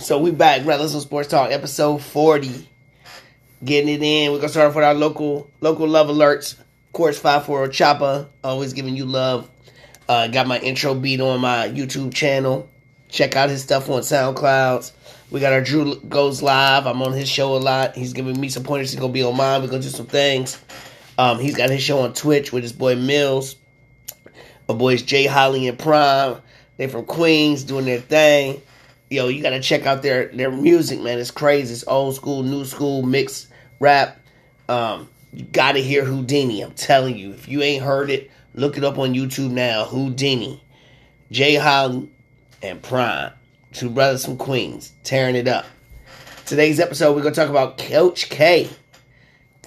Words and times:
So 0.00 0.18
we 0.18 0.30
back, 0.30 0.62
Rellism 0.62 1.02
Sports 1.02 1.28
Talk, 1.28 1.50
episode 1.52 1.98
40. 1.98 2.66
Getting 3.62 3.96
it 3.96 4.02
in. 4.02 4.32
We're 4.32 4.38
gonna 4.38 4.48
start 4.48 4.68
off 4.68 4.74
with 4.74 4.82
our 4.82 4.94
local 4.94 5.50
local 5.60 5.86
love 5.86 6.06
alerts. 6.06 6.58
Of 6.58 6.92
course, 6.94 7.18
540 7.18 7.70
Chopper, 7.70 8.26
always 8.42 8.72
giving 8.72 8.96
you 8.96 9.04
love. 9.04 9.50
Uh, 10.08 10.28
got 10.28 10.46
my 10.46 10.58
intro 10.60 10.94
beat 10.94 11.20
on 11.20 11.42
my 11.42 11.68
YouTube 11.68 12.14
channel. 12.14 12.66
Check 13.10 13.36
out 13.36 13.50
his 13.50 13.62
stuff 13.62 13.90
on 13.90 14.00
SoundClouds. 14.00 14.92
We 15.30 15.38
got 15.38 15.52
our 15.52 15.60
Drew 15.60 16.00
Goes 16.00 16.40
Live. 16.40 16.86
I'm 16.86 17.02
on 17.02 17.12
his 17.12 17.28
show 17.28 17.54
a 17.54 17.58
lot. 17.58 17.94
He's 17.94 18.14
giving 18.14 18.40
me 18.40 18.48
some 18.48 18.62
pointers. 18.62 18.92
He's 18.92 19.00
gonna 19.00 19.12
be 19.12 19.22
on 19.22 19.36
mine. 19.36 19.60
We're 19.60 19.68
gonna 19.68 19.82
do 19.82 19.90
some 19.90 20.06
things. 20.06 20.58
Um, 21.18 21.38
he's 21.38 21.56
got 21.56 21.68
his 21.68 21.82
show 21.82 22.00
on 22.00 22.14
Twitch 22.14 22.54
with 22.54 22.62
his 22.62 22.72
boy 22.72 22.96
Mills. 22.96 23.56
My 24.66 24.74
boys 24.74 25.02
Jay 25.02 25.26
Holly 25.26 25.68
and 25.68 25.78
Prime. 25.78 26.36
They 26.78 26.86
from 26.86 27.04
Queens 27.04 27.64
doing 27.64 27.84
their 27.84 28.00
thing. 28.00 28.62
Yo, 29.12 29.26
you 29.26 29.42
gotta 29.42 29.58
check 29.58 29.86
out 29.86 30.02
their 30.02 30.28
their 30.28 30.52
music, 30.52 31.00
man. 31.00 31.18
It's 31.18 31.32
crazy. 31.32 31.74
It's 31.74 31.84
old 31.88 32.14
school, 32.14 32.44
new 32.44 32.64
school, 32.64 33.02
mixed 33.02 33.48
rap. 33.80 34.20
Um, 34.68 35.08
you 35.32 35.44
gotta 35.46 35.80
hear 35.80 36.04
Houdini. 36.04 36.60
I'm 36.62 36.70
telling 36.74 37.18
you. 37.18 37.32
If 37.32 37.48
you 37.48 37.60
ain't 37.60 37.82
heard 37.82 38.08
it, 38.08 38.30
look 38.54 38.78
it 38.78 38.84
up 38.84 38.98
on 38.98 39.14
YouTube 39.14 39.50
now. 39.50 39.84
Houdini. 39.84 40.62
Jay 41.32 41.56
Holly 41.56 42.08
and 42.62 42.80
Prime. 42.80 43.32
Two 43.72 43.90
brothers 43.90 44.24
from 44.24 44.36
Queens, 44.36 44.92
tearing 45.02 45.34
it 45.34 45.48
up. 45.48 45.66
Today's 46.46 46.78
episode, 46.78 47.16
we're 47.16 47.24
gonna 47.24 47.34
talk 47.34 47.50
about 47.50 47.78
Coach 47.78 48.30
K. 48.30 48.70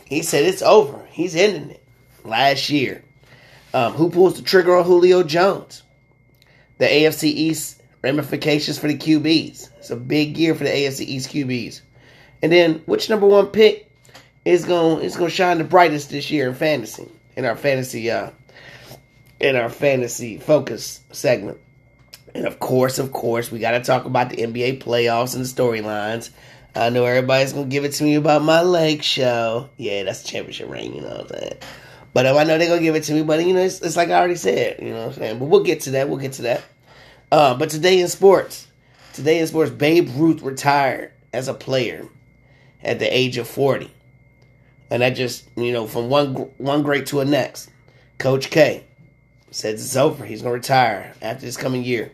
He 0.06 0.22
said 0.22 0.46
it's 0.46 0.62
over. 0.62 1.06
He's 1.12 1.36
ending 1.36 1.72
it. 1.72 1.84
Last 2.23 2.70
year. 2.70 3.04
Um, 3.73 3.92
who 3.92 4.10
pulls 4.10 4.38
the 4.38 4.42
trigger 4.42 4.78
on 4.78 4.86
Julio 4.86 5.22
Jones? 5.22 5.84
The 6.78 6.86
AFC 6.86 7.26
East 7.26 7.83
ramifications 8.04 8.78
for 8.78 8.88
the 8.88 8.98
QBs. 8.98 9.70
It's 9.80 9.90
a 9.90 9.96
big 9.96 10.38
year 10.38 10.54
for 10.54 10.66
the 10.66 10.70
AFC 10.70 11.02
East 11.02 11.30
QBs. 11.30 11.82
And 12.42 12.52
then 12.52 12.84
which 12.86 13.10
number 13.10 13.26
one 13.26 13.48
pick 13.48 13.90
is 14.45 14.66
going 14.66 15.00
to 15.00 15.06
is 15.06 15.16
going 15.16 15.30
to 15.30 15.36
shine 15.36 15.58
the 15.58 15.64
brightest 15.64 16.10
this 16.10 16.30
year 16.30 16.50
in 16.50 16.56
fantasy 16.56 17.08
in 17.36 17.45
our 17.45 17.56
fantasy 17.56 18.12
uh 18.12 18.30
in 19.40 19.56
our 19.56 19.70
fantasy 19.70 20.38
focus 20.38 21.02
segment. 21.12 21.60
And 22.36 22.45
of 22.45 22.60
course, 22.60 23.00
of 23.00 23.12
course, 23.12 23.52
we 23.52 23.60
got 23.60 23.72
to 23.72 23.82
talk 23.82 24.06
about 24.06 24.30
the 24.30 24.38
NBA 24.38 24.82
playoffs 24.82 25.36
and 25.36 25.45
the 25.45 25.48
storylines. 25.48 26.32
I 26.76 26.90
know 26.90 27.06
everybody's 27.06 27.54
gonna 27.54 27.67
give 27.67 27.86
it 27.86 27.92
to 27.94 28.04
me 28.04 28.16
about 28.16 28.42
my 28.42 28.64
leg 28.64 29.04
show. 29.04 29.70
Yeah, 29.78 30.04
that's 30.04 30.23
championship 30.23 30.70
ring, 30.70 30.95
you 30.95 31.02
know 31.02 31.10
what 31.10 31.22
I'm 31.22 31.28
saying. 31.28 31.54
But 32.14 32.26
um, 32.26 32.38
I 32.38 32.44
know 32.44 32.58
they're 32.58 32.67
gonna 32.67 32.82
give 32.82 32.95
it 32.95 33.04
to 33.04 33.14
me. 33.14 33.22
But 33.22 33.45
you 33.45 33.54
know, 33.54 33.62
it's, 33.62 33.80
it's 33.82 33.95
like 33.95 34.10
I 34.10 34.17
already 34.17 34.36
said, 34.36 34.80
you 34.82 34.90
know 34.90 35.06
what 35.06 35.08
I'm 35.10 35.14
saying. 35.14 35.40
But 35.40 35.45
we'll 35.45 35.64
get 35.64 35.82
to 35.82 35.92
that. 35.92 36.10
We'll 36.10 36.17
get 36.17 36.34
to 36.34 36.42
that. 36.44 36.64
Uh, 37.34 37.56
but 37.56 37.67
today 37.67 38.00
in 38.00 38.08
sports, 38.08 38.67
today 39.12 39.39
in 39.39 39.48
sports, 39.48 39.72
Babe 39.72 40.08
Ruth 40.14 40.44
retired 40.44 41.12
as 41.34 41.48
a 41.48 41.56
player 41.56 42.08
at 42.84 43.00
the 43.00 43.12
age 43.12 43.39
of 43.39 43.48
40. 43.48 43.89
And 44.92 45.02
that 45.02 45.16
just, 45.16 45.50
you 45.56 45.73
know, 45.73 45.88
from 45.88 46.09
one 46.09 46.36
one 46.59 46.84
great 46.84 47.08
to 47.08 47.22
a 47.22 47.26
next. 47.26 47.72
Coach 48.20 48.52
K 48.52 48.84
says 49.50 49.84
it's 49.84 49.95
over. 49.95 50.23
He's 50.23 50.44
going 50.44 50.52
to 50.52 50.58
retire 50.58 51.16
after 51.23 51.44
this 51.44 51.58
coming 51.58 51.84
year. 51.84 52.11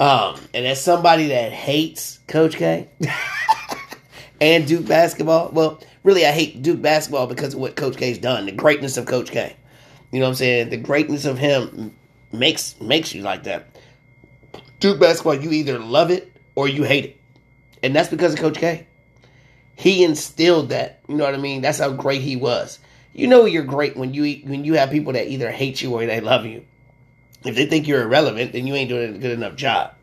Um, 0.00 0.40
and 0.52 0.66
as 0.66 0.82
somebody 0.82 1.28
that 1.28 1.52
hates 1.52 2.18
Coach 2.26 2.56
K 2.56 2.88
and 4.40 4.66
Duke 4.66 4.88
basketball, 4.88 5.50
well, 5.52 5.80
really, 6.02 6.26
I 6.26 6.32
hate 6.32 6.60
Duke 6.60 6.82
basketball 6.82 7.28
because 7.28 7.54
of 7.54 7.60
what 7.60 7.76
Coach 7.76 7.96
K's 7.96 8.18
done, 8.18 8.46
the 8.46 8.52
greatness 8.52 8.96
of 8.96 9.06
Coach 9.06 9.30
K. 9.30 9.54
You 10.10 10.18
know 10.18 10.26
what 10.26 10.30
I'm 10.30 10.34
saying? 10.34 10.70
The 10.70 10.76
greatness 10.76 11.24
of 11.24 11.38
him 11.38 11.94
makes 12.32 12.74
makes 12.80 13.14
you 13.14 13.22
like 13.22 13.44
that. 13.44 13.77
Duke 14.80 15.00
basketball, 15.00 15.34
you 15.34 15.50
either 15.50 15.78
love 15.78 16.10
it 16.10 16.32
or 16.54 16.68
you 16.68 16.84
hate 16.84 17.04
it, 17.04 17.16
and 17.82 17.94
that's 17.94 18.08
because 18.08 18.34
of 18.34 18.40
Coach 18.40 18.58
K. 18.58 18.86
He 19.74 20.04
instilled 20.04 20.70
that. 20.70 21.00
You 21.08 21.16
know 21.16 21.24
what 21.24 21.34
I 21.34 21.38
mean? 21.38 21.62
That's 21.62 21.78
how 21.78 21.92
great 21.92 22.22
he 22.22 22.36
was. 22.36 22.78
You 23.12 23.26
know 23.26 23.44
you're 23.44 23.64
great 23.64 23.96
when 23.96 24.14
you 24.14 24.40
when 24.44 24.64
you 24.64 24.74
have 24.74 24.90
people 24.90 25.12
that 25.12 25.28
either 25.28 25.50
hate 25.50 25.82
you 25.82 25.92
or 25.94 26.06
they 26.06 26.20
love 26.20 26.46
you. 26.46 26.64
If 27.44 27.54
they 27.54 27.66
think 27.66 27.86
you're 27.86 28.02
irrelevant, 28.02 28.52
then 28.52 28.66
you 28.66 28.74
ain't 28.74 28.88
doing 28.88 29.14
a 29.14 29.18
good 29.18 29.32
enough 29.32 29.56
job. 29.56 29.94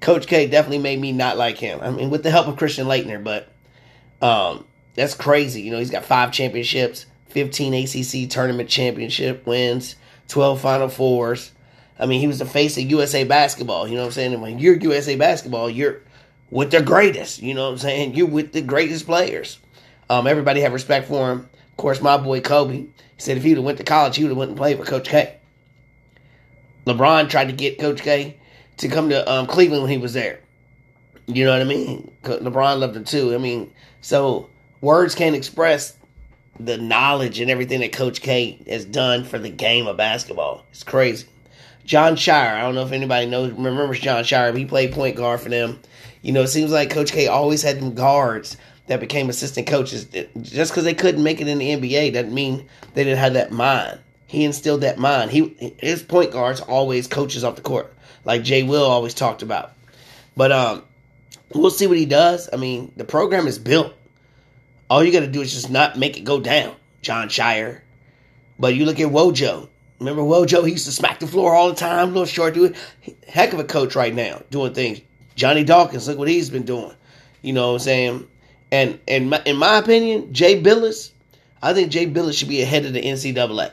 Coach 0.00 0.26
K 0.26 0.46
definitely 0.46 0.78
made 0.78 1.00
me 1.00 1.12
not 1.12 1.36
like 1.36 1.58
him. 1.58 1.80
I 1.80 1.90
mean, 1.90 2.10
with 2.10 2.22
the 2.22 2.30
help 2.30 2.46
of 2.46 2.56
Christian 2.56 2.86
Laettner, 2.86 3.22
but 3.22 3.50
um, 4.20 4.66
that's 4.94 5.14
crazy. 5.14 5.62
You 5.62 5.72
know, 5.72 5.78
he's 5.78 5.90
got 5.90 6.04
five 6.04 6.32
championships, 6.32 7.06
15 7.28 7.74
ACC 7.74 8.30
tournament 8.30 8.68
championship 8.68 9.46
wins, 9.46 9.96
12 10.28 10.60
Final 10.60 10.88
Fours. 10.88 11.52
I 11.98 12.06
mean, 12.06 12.20
he 12.20 12.26
was 12.26 12.38
the 12.38 12.46
face 12.46 12.76
of 12.76 12.84
USA 12.84 13.24
basketball. 13.24 13.86
You 13.86 13.94
know 13.94 14.02
what 14.02 14.08
I'm 14.08 14.12
saying? 14.12 14.32
And 14.32 14.42
when 14.42 14.58
you're 14.58 14.76
USA 14.76 15.16
basketball, 15.16 15.70
you're 15.70 16.00
with 16.50 16.70
the 16.70 16.82
greatest. 16.82 17.40
You 17.40 17.54
know 17.54 17.64
what 17.64 17.72
I'm 17.72 17.78
saying? 17.78 18.14
You're 18.14 18.26
with 18.26 18.52
the 18.52 18.62
greatest 18.62 19.06
players. 19.06 19.58
Um, 20.10 20.26
everybody 20.26 20.60
have 20.60 20.72
respect 20.72 21.08
for 21.08 21.30
him. 21.30 21.48
Of 21.70 21.76
course, 21.76 22.00
my 22.00 22.16
boy 22.16 22.40
Kobe. 22.40 22.74
He 22.76 22.88
said 23.18 23.36
if 23.36 23.42
he 23.42 23.50
would 23.50 23.58
have 23.58 23.64
went 23.64 23.78
to 23.78 23.84
college, 23.84 24.16
he 24.16 24.24
would 24.24 24.30
have 24.30 24.38
went 24.38 24.50
and 24.50 24.58
played 24.58 24.78
for 24.78 24.84
Coach 24.84 25.08
K. 25.08 25.36
LeBron 26.86 27.30
tried 27.30 27.46
to 27.46 27.52
get 27.52 27.78
Coach 27.78 28.02
K 28.02 28.36
to 28.78 28.88
come 28.88 29.08
to 29.08 29.30
um, 29.30 29.46
Cleveland 29.46 29.82
when 29.82 29.92
he 29.92 29.98
was 29.98 30.12
there. 30.12 30.40
You 31.26 31.44
know 31.44 31.52
what 31.52 31.62
I 31.62 31.64
mean? 31.64 32.10
LeBron 32.22 32.80
loved 32.80 32.96
him 32.96 33.04
too. 33.04 33.34
I 33.34 33.38
mean, 33.38 33.72
so 34.02 34.50
words 34.80 35.14
can't 35.14 35.34
express 35.34 35.96
the 36.60 36.76
knowledge 36.76 37.40
and 37.40 37.50
everything 37.50 37.80
that 37.80 37.92
Coach 37.92 38.20
K 38.20 38.62
has 38.68 38.84
done 38.84 39.24
for 39.24 39.38
the 39.38 39.48
game 39.48 39.86
of 39.86 39.96
basketball. 39.96 40.64
It's 40.70 40.84
crazy. 40.84 41.26
Jon 41.84 42.16
Scheyer. 42.16 42.54
I 42.54 42.62
don't 42.62 42.74
know 42.74 42.84
if 42.84 42.92
anybody 42.92 43.26
knows 43.26 43.52
remembers 43.52 44.00
Jon 44.00 44.24
Scheyer. 44.24 44.56
He 44.56 44.64
played 44.64 44.92
point 44.92 45.16
guard 45.16 45.40
for 45.40 45.48
them. 45.48 45.80
You 46.22 46.32
know, 46.32 46.42
it 46.42 46.48
seems 46.48 46.72
like 46.72 46.90
Coach 46.90 47.12
K 47.12 47.26
always 47.26 47.62
had 47.62 47.80
them 47.80 47.94
guards 47.94 48.56
that 48.86 49.00
became 49.00 49.28
assistant 49.28 49.66
coaches. 49.66 50.06
Just 50.40 50.72
because 50.72 50.84
they 50.84 50.94
couldn't 50.94 51.22
make 51.22 51.40
it 51.40 51.48
in 51.48 51.58
the 51.58 51.70
NBA 51.70 52.14
doesn't 52.14 52.34
mean 52.34 52.66
they 52.94 53.04
didn't 53.04 53.18
have 53.18 53.34
that 53.34 53.52
mind. 53.52 54.00
He 54.26 54.44
instilled 54.44 54.80
that 54.80 54.98
mind. 54.98 55.30
He 55.30 55.74
his 55.78 56.02
point 56.02 56.32
guards 56.32 56.60
always 56.60 57.06
coaches 57.06 57.44
off 57.44 57.56
the 57.56 57.62
court, 57.62 57.94
like 58.24 58.42
Jay 58.42 58.62
Will 58.62 58.84
always 58.84 59.14
talked 59.14 59.42
about. 59.42 59.72
But 60.36 60.50
um, 60.50 60.82
we'll 61.54 61.70
see 61.70 61.86
what 61.86 61.98
he 61.98 62.06
does. 62.06 62.48
I 62.52 62.56
mean, 62.56 62.92
the 62.96 63.04
program 63.04 63.46
is 63.46 63.58
built. 63.58 63.94
All 64.90 65.04
you 65.04 65.12
got 65.12 65.20
to 65.20 65.26
do 65.26 65.40
is 65.40 65.52
just 65.52 65.70
not 65.70 65.98
make 65.98 66.18
it 66.18 66.24
go 66.24 66.40
down, 66.40 66.74
Jon 67.02 67.28
Scheyer. 67.28 67.80
But 68.58 68.74
you 68.74 68.86
look 68.86 69.00
at 69.00 69.08
Wojo. 69.08 69.68
Remember 70.04 70.22
Wojo? 70.22 70.66
He 70.66 70.72
used 70.72 70.84
to 70.84 70.92
smack 70.92 71.18
the 71.18 71.26
floor 71.26 71.54
all 71.54 71.70
the 71.70 71.74
time. 71.74 72.08
Little 72.08 72.26
short 72.26 72.52
dude. 72.52 72.76
Heck 73.26 73.54
of 73.54 73.58
a 73.58 73.64
coach 73.64 73.96
right 73.96 74.14
now, 74.14 74.42
doing 74.50 74.74
things. 74.74 75.00
Johnny 75.34 75.64
Dawkins, 75.64 76.06
look 76.06 76.18
what 76.18 76.28
he's 76.28 76.50
been 76.50 76.64
doing. 76.64 76.92
You 77.40 77.54
know 77.54 77.68
what 77.68 77.74
I'm 77.74 77.78
saying? 77.80 78.28
And, 78.70 79.00
and 79.08 79.30
my, 79.30 79.42
in 79.46 79.56
my 79.56 79.78
opinion, 79.78 80.32
Jay 80.34 80.60
Bilas, 80.62 81.10
I 81.62 81.72
think 81.72 81.90
Jay 81.90 82.06
Bilas 82.06 82.34
should 82.38 82.48
be 82.48 82.60
ahead 82.60 82.84
of 82.84 82.92
the 82.92 83.00
NCAA. 83.00 83.72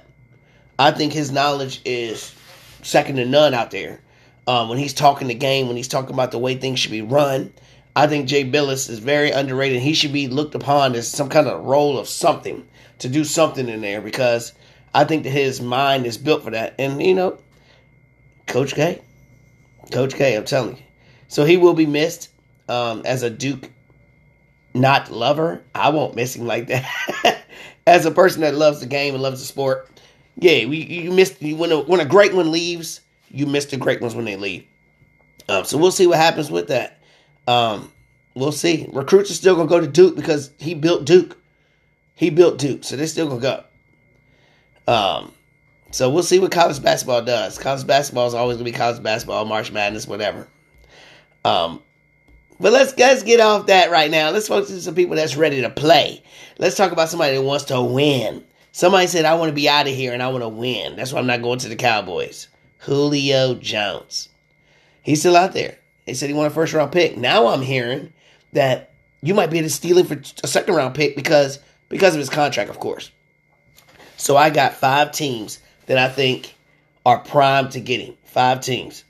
I 0.80 0.92
think 0.92 1.12
his 1.12 1.32
knowledge 1.32 1.82
is 1.84 2.34
second 2.82 3.18
to 3.18 3.26
none 3.26 3.54
out 3.54 3.72
there. 3.72 4.00
Um, 4.48 4.70
when 4.70 4.78
he's 4.78 4.94
talking 4.94 5.28
the 5.28 5.34
game, 5.34 5.68
when 5.68 5.76
he's 5.76 5.90
talking 5.90 6.14
about 6.14 6.32
the 6.32 6.40
way 6.40 6.56
things 6.56 6.80
should 6.80 6.92
be 6.92 7.02
run, 7.02 7.54
I 7.94 8.08
think 8.08 8.28
Jay 8.28 8.50
Bilas 8.50 8.90
is 8.90 9.00
very 9.00 9.32
underrated. 9.32 9.82
He 9.82 9.94
should 9.94 10.14
be 10.14 10.30
looked 10.30 10.56
upon 10.56 10.96
as 10.96 11.10
some 11.10 11.28
kind 11.28 11.48
of 11.48 11.66
role 11.66 12.00
of 12.00 12.08
something 12.08 12.66
to 13.00 13.10
do 13.10 13.26
something 13.26 13.68
in 13.68 13.82
there 13.82 14.02
because 14.02 14.54
I 14.94 15.06
think 15.06 15.24
that 15.24 15.30
his 15.32 15.62
mind 15.62 16.06
is 16.06 16.18
built 16.18 16.44
for 16.44 16.52
that. 16.52 16.76
And 16.78 17.02
you 17.02 17.14
know, 17.14 17.38
Coach 18.48 18.74
K, 18.76 19.02
Coach 19.92 20.16
K, 20.16 20.36
I'm 20.36 20.46
telling 20.46 20.78
you. 20.78 20.84
So 21.28 21.46
he 21.46 21.58
will 21.58 21.74
be 21.74 21.86
missed 21.86 22.30
um, 22.68 23.04
as 23.06 23.24
a 23.24 23.30
Duke 23.30 23.70
not 24.74 25.12
lover. 25.12 25.62
I 25.74 25.90
won't 25.90 26.16
miss 26.16 26.36
him 26.36 26.46
like 26.46 26.68
that. 26.68 27.46
as 27.88 28.06
a 28.06 28.12
person 28.12 28.42
that 28.42 28.56
loves 28.56 28.80
the 28.80 28.86
game 28.86 29.14
and 29.14 29.24
loves 29.24 29.40
the 29.40 29.46
sport, 29.46 29.90
yeah, 30.36 30.66
we, 30.66 30.78
you 30.78 31.12
missed 31.12 31.42
when 31.42 31.72
a, 31.72 31.80
when 31.80 32.00
a 32.00 32.06
great 32.06 32.34
one 32.34 32.52
leaves, 32.52 33.02
you 33.30 33.46
miss 33.46 33.66
the 33.66 33.78
great 33.78 34.02
ones 34.02 34.16
when 34.16 34.26
they 34.26 34.36
leave. 34.36 34.66
Um, 35.50 35.66
so 35.66 35.78
we'll 35.78 35.92
see 35.92 36.08
what 36.08 36.18
happens 36.18 36.50
with 36.50 36.68
that. 36.68 37.02
Um, 37.48 37.92
we'll 38.36 38.52
see. 38.52 38.88
Recruits 38.92 39.32
are 39.32 39.36
still 39.36 39.56
gonna 39.56 39.68
go 39.68 39.80
to 39.80 39.88
Duke 39.88 40.16
because 40.16 40.52
he 40.58 40.74
built 40.74 41.06
Duke. 41.06 41.38
He 42.16 42.30
built 42.30 42.58
Duke, 42.58 42.84
so 42.84 42.96
they're 42.96 43.08
still 43.08 43.28
gonna 43.28 43.42
go. 43.42 43.64
Um, 44.88 45.34
so 45.92 46.10
we'll 46.10 46.24
see 46.24 46.40
what 46.40 46.52
college 46.52 46.82
basketball 46.82 47.24
does. 47.24 47.58
College 47.58 47.86
basketball 47.86 48.28
is 48.28 48.34
always 48.34 48.58
gonna 48.58 48.66
be 48.66 48.72
college 48.72 49.02
basketball, 49.04 49.46
March 49.46 49.72
Madness, 49.72 50.08
whatever. 50.08 50.48
Um, 51.44 51.82
but 52.60 52.72
let's 52.72 52.98
let's 52.98 53.24
get 53.24 53.40
off 53.40 53.68
that 53.68 53.92
right 53.92 54.12
now. 54.12 54.30
Let's 54.30 54.48
focus 54.48 54.72
on 54.72 54.80
some 54.82 54.96
people 54.96 55.16
that's 55.16 55.36
ready 55.36 55.62
to 55.62 55.70
play. 55.70 56.22
Let's 56.60 56.78
talk 56.78 56.92
about 56.92 57.10
somebody 57.10 57.36
that 57.36 57.42
wants 57.42 57.66
to 57.66 57.82
win. 57.82 58.44
Somebody 58.72 59.08
said, 59.08 59.26
"I 59.26 59.34
want 59.36 59.50
to 59.50 59.56
be 59.56 59.68
out 59.68 59.88
of 59.88 59.94
here 59.96 60.14
and 60.14 60.22
I 60.22 60.30
want 60.30 60.44
to 60.44 60.50
win." 60.50 60.96
That's 60.96 61.12
why 61.12 61.20
I'm 61.20 61.28
not 61.28 61.42
going 61.42 61.60
to 61.60 61.70
the 61.70 61.76
Cowboys. 61.76 62.48
Julio 62.78 63.56
Jones, 63.56 64.30
he's 65.02 65.20
still 65.20 65.36
out 65.36 65.54
there. 65.54 65.78
They 66.06 66.14
said 66.14 66.30
he 66.30 66.36
won 66.36 66.46
a 66.46 66.50
first 66.50 66.74
round 66.74 66.92
pick. 66.92 67.18
Now 67.18 67.48
I'm 67.48 67.62
hearing 67.62 68.14
that 68.54 68.92
you 69.22 69.34
might 69.34 69.50
be 69.50 69.58
able 69.58 69.70
to 69.70 69.74
steal 69.74 69.98
him 69.98 70.06
for 70.06 70.22
a 70.44 70.48
second 70.48 70.76
round 70.76 70.96
pick 70.96 71.16
because 71.16 71.60
because 71.90 72.14
of 72.14 72.20
his 72.20 72.30
contract, 72.30 72.70
of 72.70 72.80
course. 72.80 73.12
So 74.22 74.38
I 74.38 74.52
got 74.52 74.76
five 74.76 75.12
teams 75.12 75.58
that 75.88 75.98
I 75.98 76.08
think 76.08 76.54
are 77.08 77.18
primed 77.18 77.72
to 77.72 77.80
get 77.80 78.02
him. 78.02 78.14
Five 78.24 78.62
teams. 78.62 79.04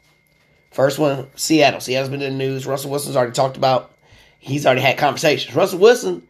First 0.71 0.99
one, 0.99 1.27
Seattle. 1.35 1.81
Seattle's 1.81 2.09
been 2.09 2.21
in 2.21 2.37
the 2.37 2.45
news. 2.45 2.65
Russell 2.65 2.91
Wilson's 2.91 3.17
already 3.17 3.33
talked 3.33 3.57
about. 3.57 3.91
He's 4.39 4.65
already 4.65 4.79
had 4.79 4.97
conversations. 4.97 5.53
Russell 5.53 5.79
Wilson, 5.79 6.25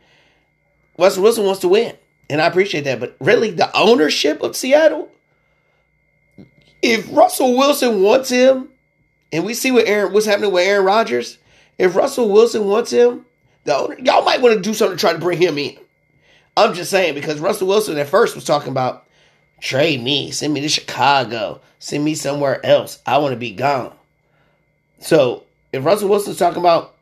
Russell 0.97 1.21
Wilson 1.21 1.45
wants 1.45 1.61
to 1.61 1.67
win, 1.67 1.95
and 2.27 2.41
I 2.41 2.47
appreciate 2.47 2.85
that. 2.85 2.99
But 2.99 3.15
really, 3.19 3.51
the 3.51 3.69
ownership 3.77 4.41
of 4.41 4.55
Seattle, 4.55 5.11
if 6.81 7.07
Russell 7.15 7.55
Wilson 7.55 8.01
wants 8.01 8.31
him, 8.31 8.67
and 9.31 9.45
we 9.45 9.53
see 9.53 9.69
what 9.69 9.85
Aaron, 9.85 10.11
what's 10.11 10.25
happening 10.25 10.51
with 10.51 10.67
Aaron 10.67 10.85
Rodgers, 10.85 11.37
if 11.77 11.95
Russell 11.95 12.31
Wilson 12.31 12.65
wants 12.65 12.89
him, 12.89 13.27
the 13.63 13.77
owner, 13.77 13.95
y'all 13.99 14.25
might 14.25 14.41
want 14.41 14.55
to 14.55 14.59
do 14.59 14.73
something 14.73 14.97
to 14.97 14.99
try 14.99 15.13
to 15.13 15.19
bring 15.19 15.37
him 15.39 15.59
in. 15.59 15.77
I'm 16.57 16.73
just 16.73 16.91
saying 16.91 17.15
because 17.15 17.39
Russell 17.39 17.67
Wilson 17.67 17.97
at 17.97 18.09
first 18.09 18.35
was 18.35 18.45
talking 18.45 18.71
about 18.71 19.05
trade 19.61 20.01
me, 20.01 20.31
send 20.31 20.53
me 20.53 20.61
to 20.61 20.69
Chicago, 20.69 21.61
send 21.79 22.03
me 22.03 22.15
somewhere 22.15 22.65
else. 22.65 22.99
I 23.05 23.19
want 23.19 23.33
to 23.33 23.39
be 23.39 23.51
gone. 23.51 23.93
So 24.99 25.43
if 25.71 25.85
Russell 25.85 26.09
Wilson's 26.09 26.37
talking 26.37 26.59
about, 26.59 26.95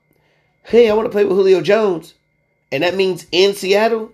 hey, 0.63 0.89
I 0.89 0.93
want 0.93 1.05
to 1.05 1.11
play 1.11 1.25
with 1.25 1.37
Julio 1.37 1.61
Jones, 1.61 2.13
and 2.71 2.83
that 2.83 2.95
means 2.95 3.25
in 3.31 3.55
Seattle, 3.55 4.11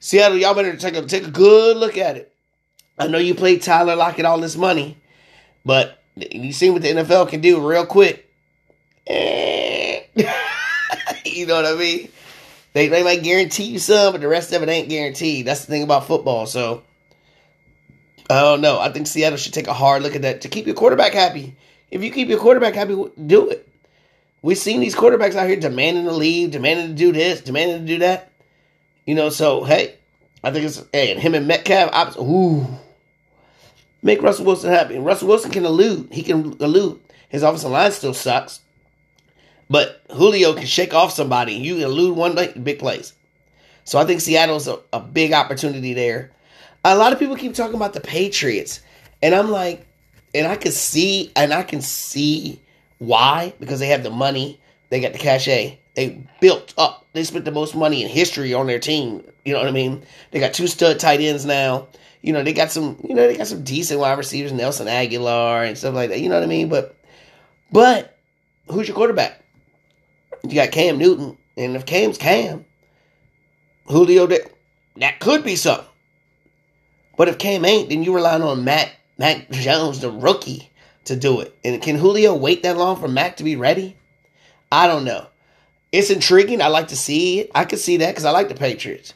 Seattle, 0.00 0.38
y'all 0.38 0.54
better 0.54 0.76
take 0.76 0.96
a 0.96 1.02
take 1.02 1.26
a 1.26 1.30
good 1.30 1.76
look 1.76 1.96
at 1.96 2.16
it. 2.16 2.32
I 2.98 3.06
know 3.06 3.18
you 3.18 3.34
played 3.34 3.62
Tyler 3.62 3.94
Lockett 3.94 4.24
all 4.24 4.40
this 4.40 4.56
money, 4.56 4.96
but 5.64 6.02
you 6.16 6.52
see 6.52 6.70
what 6.70 6.82
the 6.82 6.88
NFL 6.88 7.28
can 7.28 7.40
do 7.40 7.66
real 7.66 7.86
quick. 7.86 8.28
Eh. 9.06 10.02
you 11.24 11.46
know 11.46 11.54
what 11.54 11.66
I 11.66 11.74
mean? 11.74 12.08
They, 12.78 12.86
they 12.86 13.02
might 13.02 13.24
guarantee 13.24 13.64
you 13.64 13.80
some, 13.80 14.12
but 14.12 14.20
the 14.20 14.28
rest 14.28 14.52
of 14.52 14.62
it 14.62 14.68
ain't 14.68 14.88
guaranteed. 14.88 15.44
That's 15.44 15.64
the 15.64 15.66
thing 15.66 15.82
about 15.82 16.06
football. 16.06 16.46
So 16.46 16.84
I 18.30 18.40
don't 18.40 18.60
know. 18.60 18.78
I 18.78 18.92
think 18.92 19.08
Seattle 19.08 19.36
should 19.36 19.52
take 19.52 19.66
a 19.66 19.72
hard 19.72 20.04
look 20.04 20.14
at 20.14 20.22
that 20.22 20.42
to 20.42 20.48
keep 20.48 20.64
your 20.64 20.76
quarterback 20.76 21.12
happy. 21.12 21.56
If 21.90 22.04
you 22.04 22.12
keep 22.12 22.28
your 22.28 22.38
quarterback 22.38 22.76
happy, 22.76 22.94
do 23.26 23.48
it. 23.48 23.68
We've 24.42 24.56
seen 24.56 24.78
these 24.78 24.94
quarterbacks 24.94 25.34
out 25.34 25.48
here 25.48 25.58
demanding 25.58 26.04
to 26.04 26.12
leave, 26.12 26.52
demanding 26.52 26.90
to 26.90 26.94
do 26.94 27.10
this, 27.10 27.40
demanding 27.40 27.80
to 27.80 27.84
do 27.94 27.98
that. 27.98 28.30
You 29.06 29.16
know, 29.16 29.28
so 29.28 29.64
hey, 29.64 29.96
I 30.44 30.52
think 30.52 30.64
it's 30.64 30.80
hey, 30.92 31.10
and 31.10 31.20
him 31.20 31.34
and 31.34 31.48
Metcalf, 31.48 31.90
I 31.92 32.12
ooh, 32.20 32.64
make 34.02 34.22
Russell 34.22 34.44
Wilson 34.44 34.70
happy. 34.70 35.00
Russell 35.00 35.26
Wilson 35.26 35.50
can 35.50 35.64
elude. 35.64 36.12
He 36.12 36.22
can 36.22 36.56
elude. 36.60 37.00
His 37.28 37.42
offensive 37.42 37.72
line 37.72 37.90
still 37.90 38.14
sucks. 38.14 38.60
But 39.70 40.02
Julio 40.10 40.54
can 40.54 40.66
shake 40.66 40.94
off 40.94 41.12
somebody. 41.12 41.54
You 41.54 41.74
can 41.74 41.84
elude 41.84 42.16
one 42.16 42.34
big 42.34 42.78
place. 42.78 43.12
So 43.84 43.98
I 43.98 44.04
think 44.04 44.20
Seattle's 44.20 44.68
a, 44.68 44.78
a 44.92 45.00
big 45.00 45.32
opportunity 45.32 45.94
there. 45.94 46.30
A 46.84 46.96
lot 46.96 47.12
of 47.12 47.18
people 47.18 47.36
keep 47.36 47.54
talking 47.54 47.76
about 47.76 47.92
the 47.92 48.00
Patriots. 48.00 48.80
And 49.22 49.34
I'm 49.34 49.50
like, 49.50 49.86
and 50.34 50.46
I 50.46 50.56
can 50.56 50.72
see, 50.72 51.32
and 51.36 51.52
I 51.52 51.62
can 51.62 51.80
see 51.80 52.60
why, 52.98 53.52
because 53.60 53.80
they 53.80 53.88
have 53.88 54.02
the 54.02 54.10
money, 54.10 54.60
they 54.90 55.00
got 55.00 55.12
the 55.12 55.18
cachet. 55.18 55.78
They 55.94 56.26
built 56.40 56.74
up. 56.78 57.06
They 57.12 57.24
spent 57.24 57.44
the 57.44 57.50
most 57.50 57.74
money 57.74 58.02
in 58.02 58.08
history 58.08 58.54
on 58.54 58.66
their 58.66 58.78
team. 58.78 59.24
You 59.44 59.52
know 59.52 59.58
what 59.58 59.68
I 59.68 59.72
mean? 59.72 60.02
They 60.30 60.40
got 60.40 60.54
two 60.54 60.66
stud 60.66 61.00
tight 61.00 61.20
ends 61.20 61.44
now. 61.44 61.88
You 62.22 62.32
know, 62.32 62.42
they 62.42 62.52
got 62.52 62.70
some, 62.70 62.98
you 63.02 63.14
know, 63.14 63.26
they 63.26 63.36
got 63.36 63.46
some 63.46 63.64
decent 63.64 64.00
wide 64.00 64.18
receivers, 64.18 64.52
Nelson 64.52 64.86
Agholor 64.86 65.66
and 65.66 65.76
stuff 65.76 65.94
like 65.94 66.10
that. 66.10 66.20
You 66.20 66.28
know 66.28 66.36
what 66.36 66.44
I 66.44 66.46
mean? 66.46 66.68
But 66.68 66.96
but 67.72 68.16
who's 68.70 68.86
your 68.86 68.96
quarterback? 68.96 69.42
You 70.44 70.54
got 70.54 70.70
Cam 70.70 70.98
Newton, 70.98 71.36
and 71.56 71.76
if 71.76 71.86
Cam's 71.86 72.18
Cam, 72.18 72.64
Julio, 73.86 74.26
that, 74.26 74.42
that 74.96 75.20
could 75.20 75.44
be 75.44 75.56
something. 75.56 75.86
But 77.16 77.28
if 77.28 77.38
Cam 77.38 77.64
ain't, 77.64 77.88
then 77.88 78.04
you 78.04 78.14
relying 78.14 78.42
on 78.42 78.64
Matt 78.64 78.92
Mac 79.18 79.50
Jones, 79.50 80.00
the 80.00 80.10
rookie, 80.10 80.70
to 81.06 81.16
do 81.16 81.40
it. 81.40 81.54
And 81.64 81.82
can 81.82 81.96
Julio 81.96 82.34
wait 82.34 82.62
that 82.62 82.76
long 82.76 82.96
for 82.96 83.08
Mac 83.08 83.38
to 83.38 83.44
be 83.44 83.56
ready? 83.56 83.96
I 84.70 84.86
don't 84.86 85.04
know. 85.04 85.26
It's 85.90 86.10
intriguing. 86.10 86.62
I 86.62 86.68
like 86.68 86.88
to 86.88 86.96
see 86.96 87.40
it. 87.40 87.50
I 87.54 87.64
could 87.64 87.80
see 87.80 87.96
that 87.98 88.10
because 88.10 88.24
I 88.24 88.30
like 88.30 88.48
the 88.48 88.54
Patriots. 88.54 89.14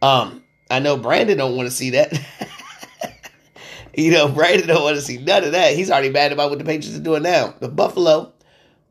Um, 0.00 0.42
I 0.70 0.78
know 0.78 0.96
Brandon 0.96 1.36
don't 1.36 1.56
want 1.56 1.68
to 1.68 1.74
see 1.74 1.90
that. 1.90 2.12
you 3.94 4.12
know, 4.12 4.28
Brandon 4.28 4.68
don't 4.68 4.82
want 4.82 4.96
to 4.96 5.02
see 5.02 5.18
none 5.18 5.44
of 5.44 5.52
that. 5.52 5.74
He's 5.74 5.90
already 5.90 6.10
mad 6.10 6.32
about 6.32 6.50
what 6.50 6.58
the 6.58 6.64
Patriots 6.64 6.96
are 6.96 7.02
doing 7.02 7.22
now. 7.22 7.54
The 7.60 7.68
Buffalo, 7.68 8.31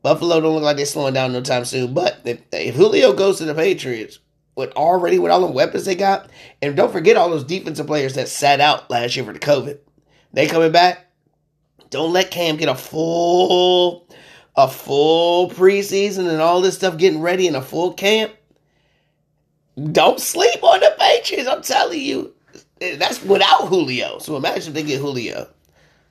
Buffalo 0.02 0.40
don't 0.40 0.54
look 0.54 0.64
like 0.64 0.76
they're 0.76 0.86
slowing 0.86 1.14
down 1.14 1.32
no 1.32 1.40
time 1.40 1.64
soon. 1.64 1.94
But 1.94 2.20
if, 2.24 2.40
if 2.52 2.74
Julio 2.74 3.12
goes 3.12 3.38
to 3.38 3.44
the 3.44 3.54
Patriots 3.54 4.18
with 4.56 4.72
already 4.72 5.18
with 5.18 5.30
all 5.32 5.40
the 5.40 5.46
weapons 5.46 5.84
they 5.84 5.94
got, 5.94 6.28
and 6.60 6.76
don't 6.76 6.92
forget 6.92 7.16
all 7.16 7.30
those 7.30 7.44
defensive 7.44 7.86
players 7.86 8.14
that 8.14 8.28
sat 8.28 8.60
out 8.60 8.90
last 8.90 9.16
year 9.16 9.24
for 9.24 9.32
the 9.32 9.38
COVID, 9.38 9.78
they 10.32 10.46
coming 10.46 10.72
back. 10.72 11.06
Don't 11.90 12.12
let 12.12 12.30
Cam 12.30 12.56
get 12.56 12.68
a 12.68 12.74
full 12.74 14.08
a 14.56 14.68
full 14.68 15.50
preseason 15.50 16.28
and 16.28 16.40
all 16.40 16.60
this 16.60 16.74
stuff 16.76 16.98
getting 16.98 17.20
ready 17.20 17.46
in 17.46 17.54
a 17.54 17.62
full 17.62 17.94
camp. 17.94 18.32
Don't 19.92 20.20
sleep 20.20 20.62
on 20.62 20.80
the 20.80 20.94
Patriots. 20.98 21.48
I'm 21.48 21.62
telling 21.62 22.00
you, 22.00 22.34
that's 22.80 23.22
without 23.22 23.68
Julio. 23.68 24.18
So 24.18 24.36
imagine 24.36 24.68
if 24.68 24.74
they 24.74 24.82
get 24.82 25.00
Julio. 25.00 25.48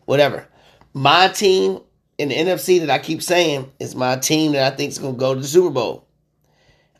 Whatever. 0.05 0.47
My 0.93 1.27
team 1.27 1.81
in 2.21 2.29
the 2.29 2.35
NFC 2.35 2.81
that 2.81 2.91
I 2.91 2.99
keep 2.99 3.23
saying 3.23 3.71
is 3.79 3.95
my 3.95 4.15
team 4.15 4.51
that 4.51 4.71
I 4.71 4.75
think 4.75 4.91
is 4.91 4.99
going 4.99 5.15
to 5.15 5.19
go 5.19 5.33
to 5.33 5.41
the 5.41 5.47
Super 5.47 5.71
Bowl. 5.71 6.05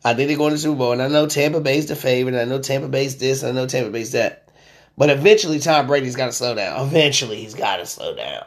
I 0.04 0.14
think 0.14 0.26
they're 0.26 0.36
going 0.36 0.50
to 0.50 0.56
the 0.56 0.60
Super 0.60 0.78
Bowl, 0.78 0.92
and 0.92 1.00
I 1.00 1.06
know 1.06 1.28
Tampa 1.28 1.60
Bay's 1.60 1.86
the 1.86 1.94
favorite. 1.94 2.34
and 2.34 2.42
I 2.42 2.44
know 2.44 2.60
Tampa 2.60 2.88
Bay's 2.88 3.18
this, 3.18 3.44
and 3.44 3.56
I 3.56 3.60
know 3.60 3.68
Tampa 3.68 3.90
Bay's 3.90 4.12
that. 4.12 4.50
But 4.98 5.10
eventually, 5.10 5.60
Tom 5.60 5.86
Brady's 5.86 6.16
got 6.16 6.26
to 6.26 6.32
slow 6.32 6.56
down. 6.56 6.84
Eventually, 6.84 7.36
he's 7.36 7.54
got 7.54 7.76
to 7.76 7.86
slow 7.86 8.16
down. 8.16 8.44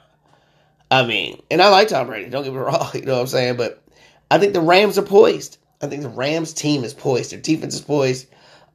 I 0.91 1.05
mean, 1.05 1.41
and 1.49 1.61
I 1.61 1.69
like 1.69 1.87
Tom 1.87 2.07
Brady. 2.07 2.29
Don't 2.29 2.43
get 2.43 2.51
me 2.51 2.59
wrong. 2.59 2.89
You 2.93 3.03
know 3.03 3.15
what 3.15 3.21
I'm 3.21 3.27
saying? 3.27 3.55
But 3.55 3.81
I 4.29 4.37
think 4.37 4.51
the 4.51 4.59
Rams 4.59 4.97
are 4.97 5.03
poised. 5.03 5.57
I 5.81 5.87
think 5.87 6.03
the 6.03 6.09
Rams 6.09 6.53
team 6.53 6.83
is 6.83 6.93
poised. 6.93 7.31
Their 7.31 7.39
defense 7.39 7.73
is 7.73 7.81
poised. 7.81 8.27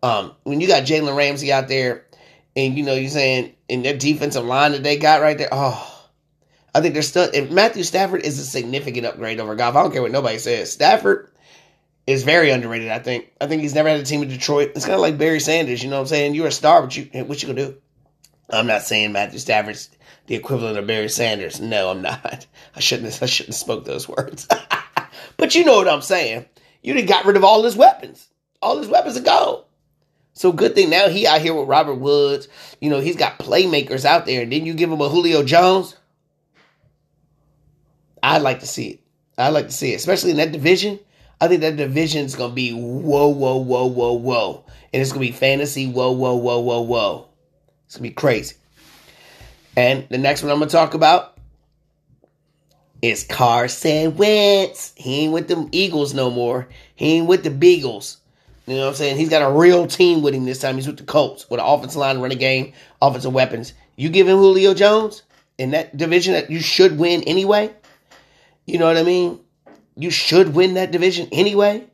Um, 0.02 0.32
when 0.44 0.62
you 0.62 0.66
got 0.66 0.84
Jalen 0.84 1.14
Ramsey 1.14 1.52
out 1.52 1.68
there, 1.68 2.06
and 2.56 2.78
you 2.78 2.82
know 2.82 2.94
you're 2.94 3.10
saying 3.10 3.54
in 3.68 3.82
their 3.82 3.96
defensive 3.96 4.44
line 4.44 4.72
that 4.72 4.82
they 4.82 4.96
got 4.96 5.20
right 5.20 5.36
there, 5.36 5.50
oh, 5.52 5.89
I 6.74 6.80
think 6.80 6.94
they're 6.94 7.02
still. 7.02 7.28
If 7.32 7.50
Matthew 7.50 7.82
Stafford 7.82 8.22
is 8.22 8.38
a 8.38 8.44
significant 8.44 9.06
upgrade 9.06 9.40
over 9.40 9.54
Goff, 9.54 9.76
I 9.76 9.82
don't 9.82 9.92
care 9.92 10.02
what 10.02 10.12
nobody 10.12 10.38
says. 10.38 10.72
Stafford 10.72 11.30
is 12.06 12.22
very 12.22 12.50
underrated. 12.50 12.90
I 12.90 12.98
think. 12.98 13.32
I 13.40 13.46
think 13.46 13.62
he's 13.62 13.74
never 13.74 13.88
had 13.88 14.00
a 14.00 14.04
team 14.04 14.22
in 14.22 14.28
Detroit. 14.28 14.72
It's 14.76 14.84
kind 14.84 14.94
of 14.94 15.00
like 15.00 15.18
Barry 15.18 15.40
Sanders. 15.40 15.82
You 15.82 15.90
know 15.90 15.96
what 15.96 16.02
I'm 16.02 16.08
saying? 16.08 16.34
You're 16.34 16.46
a 16.46 16.52
star, 16.52 16.82
but 16.82 16.96
you 16.96 17.04
what 17.24 17.42
you 17.42 17.48
gonna 17.48 17.66
do? 17.66 17.76
I'm 18.50 18.66
not 18.66 18.82
saying 18.82 19.12
Matthew 19.12 19.38
Stafford's 19.38 19.90
the 20.26 20.34
equivalent 20.36 20.78
of 20.78 20.86
Barry 20.86 21.08
Sanders. 21.08 21.60
No, 21.60 21.90
I'm 21.90 22.02
not. 22.02 22.46
I 22.76 22.80
shouldn't. 22.80 23.20
I 23.22 23.26
shouldn't 23.26 23.54
have 23.54 23.60
spoke 23.60 23.84
those 23.84 24.08
words. 24.08 24.46
but 25.36 25.54
you 25.54 25.64
know 25.64 25.76
what 25.76 25.88
I'm 25.88 26.02
saying. 26.02 26.46
You 26.82 26.94
done 26.94 27.06
got 27.06 27.24
rid 27.24 27.36
of 27.36 27.44
all 27.44 27.62
his 27.62 27.76
weapons. 27.76 28.28
All 28.62 28.78
his 28.78 28.88
weapons 28.88 29.16
are 29.16 29.22
gone. 29.22 29.64
So 30.34 30.52
good 30.52 30.74
thing 30.74 30.88
now 30.88 31.08
he 31.08 31.26
out 31.26 31.40
here 31.40 31.52
with 31.52 31.68
Robert 31.68 31.96
Woods. 31.96 32.48
You 32.80 32.90
know 32.90 33.00
he's 33.00 33.16
got 33.16 33.38
playmakers 33.38 34.04
out 34.04 34.26
there. 34.26 34.42
And 34.42 34.52
then 34.52 34.66
you 34.66 34.74
give 34.74 34.90
him 34.90 35.00
a 35.00 35.08
Julio 35.08 35.42
Jones. 35.42 35.96
I'd 38.22 38.42
like 38.42 38.60
to 38.60 38.66
see 38.66 38.88
it. 38.88 39.00
I'd 39.38 39.48
like 39.48 39.66
to 39.66 39.72
see 39.72 39.92
it, 39.92 39.96
especially 39.96 40.32
in 40.32 40.36
that 40.36 40.52
division. 40.52 40.98
I 41.40 41.48
think 41.48 41.62
that 41.62 41.76
division 41.76 42.26
is 42.26 42.36
gonna 42.36 42.52
be 42.52 42.72
whoa, 42.72 43.28
whoa, 43.28 43.56
whoa, 43.56 43.86
whoa, 43.86 44.12
whoa, 44.12 44.64
and 44.92 45.00
it's 45.00 45.10
gonna 45.10 45.20
be 45.20 45.32
fantasy. 45.32 45.90
Whoa, 45.90 46.12
whoa, 46.12 46.36
whoa, 46.36 46.60
whoa, 46.60 46.82
whoa. 46.82 47.28
It's 47.86 47.96
gonna 47.96 48.08
be 48.08 48.14
crazy. 48.14 48.56
And 49.76 50.06
the 50.10 50.18
next 50.18 50.42
one 50.42 50.52
I'm 50.52 50.58
gonna 50.58 50.70
talk 50.70 50.94
about 50.94 51.38
is 53.00 53.24
Carson 53.24 54.16
Wentz. 54.16 54.92
He 54.96 55.20
ain't 55.20 55.32
with 55.32 55.48
the 55.48 55.68
Eagles 55.72 56.12
no 56.12 56.30
more. 56.30 56.68
He 56.94 57.14
ain't 57.14 57.26
with 57.26 57.44
the 57.44 57.50
Beagles. 57.50 58.18
You 58.66 58.76
know 58.76 58.82
what 58.82 58.88
I'm 58.88 58.94
saying? 58.94 59.16
He's 59.16 59.30
got 59.30 59.42
a 59.42 59.52
real 59.52 59.86
team 59.86 60.22
with 60.22 60.34
him 60.34 60.44
this 60.44 60.60
time. 60.60 60.76
He's 60.76 60.86
with 60.86 60.98
the 60.98 61.04
Colts 61.04 61.48
with 61.48 61.60
an 61.60 61.66
offensive 61.66 61.98
line, 61.98 62.20
running 62.20 62.38
game, 62.38 62.72
offensive 63.00 63.32
weapons. 63.32 63.72
You 63.96 64.10
give 64.10 64.28
him 64.28 64.36
Julio 64.36 64.74
Jones 64.74 65.22
in 65.58 65.70
that 65.70 65.96
division 65.96 66.34
that 66.34 66.50
you 66.50 66.60
should 66.60 66.98
win 66.98 67.22
anyway. 67.24 67.74
You 68.70 68.78
know 68.78 68.86
what 68.86 68.96
I 68.96 69.02
mean? 69.02 69.40
You 69.96 70.10
should 70.10 70.54
win 70.54 70.74
that 70.74 70.92
division 70.92 71.28
anyway. 71.32 71.88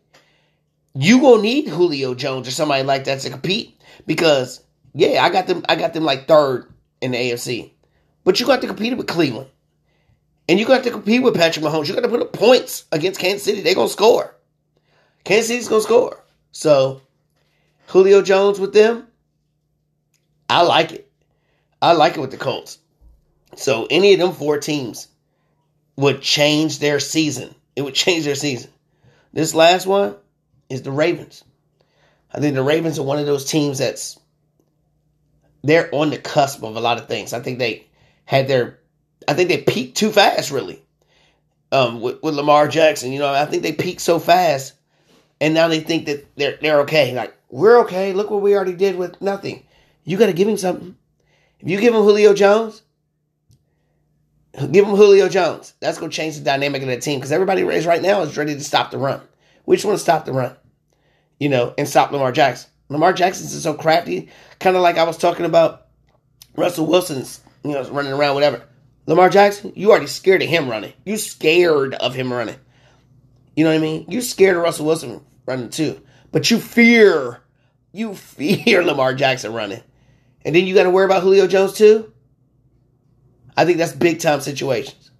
You 0.95 1.19
will 1.19 1.41
need 1.41 1.69
Julio 1.69 2.15
Jones 2.15 2.47
or 2.47 2.51
somebody 2.51 2.83
like 2.83 3.05
that 3.05 3.21
to 3.21 3.31
compete 3.31 3.81
because 4.07 4.63
yeah, 4.93 5.25
I 5.25 5.31
got 5.31 5.47
them. 5.47 5.65
I 5.71 5.77
got 5.77 5.95
them 5.95 6.05
like 6.05 6.29
third 6.29 6.71
in 7.01 7.13
the 7.13 7.17
AFC, 7.17 7.71
but 8.25 8.39
you 8.39 8.45
got 8.45 8.61
to 8.61 8.67
compete 8.67 8.95
with 8.95 9.07
Cleveland, 9.07 9.49
and 10.49 10.61
you 10.61 10.67
got 10.67 10.85
to 10.85 10.91
compete 10.91 11.23
with 11.23 11.35
Patrick 11.35 11.65
Mahomes. 11.65 11.89
You 11.89 11.95
got 11.95 12.03
to 12.03 12.09
put 12.09 12.21
up 12.21 12.35
points 12.35 12.85
against 12.93 13.21
Kansas 13.21 13.45
City. 13.45 13.63
They're 13.63 13.75
gonna 13.75 13.89
score. 13.89 14.35
Kansas 15.25 15.49
City's 15.49 15.69
gonna 15.69 15.81
score. 15.81 16.23
So 16.53 17.01
Julio 17.87 18.21
Jones 18.21 18.61
with 18.61 18.75
them, 18.75 19.07
I 20.51 20.63
like 20.63 20.93
it. 20.93 21.11
I 21.81 21.93
like 21.93 22.19
it 22.19 22.21
with 22.21 22.33
the 22.33 22.37
Colts. 22.37 22.79
So 23.57 23.87
any 23.91 24.13
of 24.13 24.21
them 24.21 24.33
four 24.33 24.59
teams 24.59 25.09
would 25.97 26.23
change 26.23 26.79
their 26.81 27.01
season. 27.01 27.55
It 27.77 27.83
would 27.83 27.95
change 28.07 28.25
their 28.25 28.35
season. 28.35 28.71
This 29.33 29.55
last 29.55 29.87
one 29.87 30.17
is 30.71 30.83
the 30.83 30.93
Ravens. 30.93 31.45
I 32.33 32.41
think 32.41 32.55
the 32.55 32.63
Ravens 32.63 32.99
are 32.99 33.03
one 33.05 33.19
of 33.19 33.27
those 33.27 33.45
teams 33.47 33.79
that's 33.79 34.19
they're 35.63 35.89
on 35.95 36.11
the 36.11 36.19
cusp 36.19 36.63
of 36.63 36.77
a 36.77 36.81
lot 36.81 36.99
of 36.99 37.09
things. 37.09 37.33
I 37.33 37.41
think 37.41 37.59
they 37.59 37.87
had 38.25 38.49
their 38.49 38.79
I 39.29 39.35
think 39.35 39.49
they 39.49 39.63
peaked 39.63 39.97
too 39.99 40.11
fast, 40.13 40.51
really. 40.51 40.83
um, 41.73 42.01
with, 42.01 42.23
with 42.23 42.35
Lamar 42.35 42.69
Jackson. 42.69 43.13
You 43.13 43.19
know, 43.21 43.33
I 43.33 43.47
think 43.47 43.63
they 43.63 43.73
peaked 43.73 44.01
so 44.01 44.19
fast, 44.19 44.75
and 45.41 45.55
now 45.55 45.69
they 45.69 45.81
think 45.81 46.07
that 46.07 46.27
they're 46.37 46.59
they're 46.61 46.81
okay. 46.83 47.15
Like 47.15 47.35
we're 47.51 47.81
okay. 47.83 48.13
Look 48.13 48.31
what 48.31 48.43
we 48.43 48.55
already 48.55 48.75
did 48.75 48.97
with 48.97 49.21
nothing. 49.21 49.65
You 50.05 50.17
got 50.17 50.27
to 50.27 50.33
give 50.33 50.49
him 50.49 50.57
something. 50.57 50.97
If 51.61 51.69
you 51.71 51.81
give 51.81 51.95
him 51.95 52.03
Julio 52.03 52.35
Jones, 52.35 52.83
give 54.57 54.87
him 54.87 54.97
Julio 54.97 55.29
Jones. 55.29 55.75
That's 55.81 55.99
going 55.99 56.11
to 56.11 56.17
change 56.17 56.37
the 56.37 56.45
dynamic 56.45 56.83
of 56.83 56.89
that 56.89 57.03
team 57.03 57.19
because 57.19 57.33
everybody 57.33 57.63
raised 57.63 57.87
right 57.87 58.03
now 58.03 58.23
is 58.23 58.37
ready 58.37 58.55
to 58.55 58.65
stop 58.65 58.91
the 58.91 58.99
run. 58.99 59.21
We 59.67 59.77
just 59.77 59.85
want 59.85 59.99
to 59.99 60.03
stop 60.03 60.25
the 60.25 60.33
run, 60.33 60.57
you 61.39 61.49
know, 61.49 61.75
and 61.77 61.89
stop 61.89 62.11
Lamar 62.13 62.33
Jackson. 62.33 62.71
Lamar 62.89 63.13
Jackson's 63.13 63.53
is 63.53 63.65
so 63.65 63.75
crafty, 63.75 64.29
kind 64.61 64.77
of 64.77 64.83
like 64.83 64.97
I 64.97 65.05
was 65.05 65.19
talking 65.19 65.45
about 65.45 65.89
Russell 66.57 66.87
Wilson's, 66.87 67.41
you 67.65 67.73
know, 67.73 67.83
running 67.91 68.13
around, 68.13 68.35
whatever. 68.35 68.63
Lamar 69.07 69.29
Jackson, 69.29 69.73
you 69.75 69.91
already 69.91 70.07
scared 70.07 70.43
of 70.43 70.49
him 70.49 70.69
running. 70.69 70.93
You 71.05 71.17
scared 71.17 71.95
of 71.95 72.15
him 72.15 72.33
running. 72.33 72.57
You 73.55 73.65
know 73.65 73.71
what 73.71 73.79
I 73.79 73.81
mean? 73.81 74.07
You 74.09 74.21
scared 74.21 74.57
of 74.57 74.63
Russell 74.63 74.87
Wilson 74.87 75.25
running 75.47 75.71
too. 75.71 76.01
But 76.33 76.51
you 76.51 76.59
fear, 76.59 77.41
you 77.93 78.15
fear 78.17 78.85
Lamar 78.85 79.15
Jackson 79.15 79.53
running. 79.53 79.83
And 80.45 80.55
then 80.55 80.67
you 80.67 80.75
got 80.75 80.85
to 80.85 80.91
worry 80.91 81.05
about 81.05 81.23
Julio 81.23 81.47
Jones 81.47 81.73
too? 81.73 82.13
I 83.57 83.65
think 83.65 83.79
that's 83.79 83.93
big 83.93 84.21
time 84.21 84.41
situations. 84.41 85.11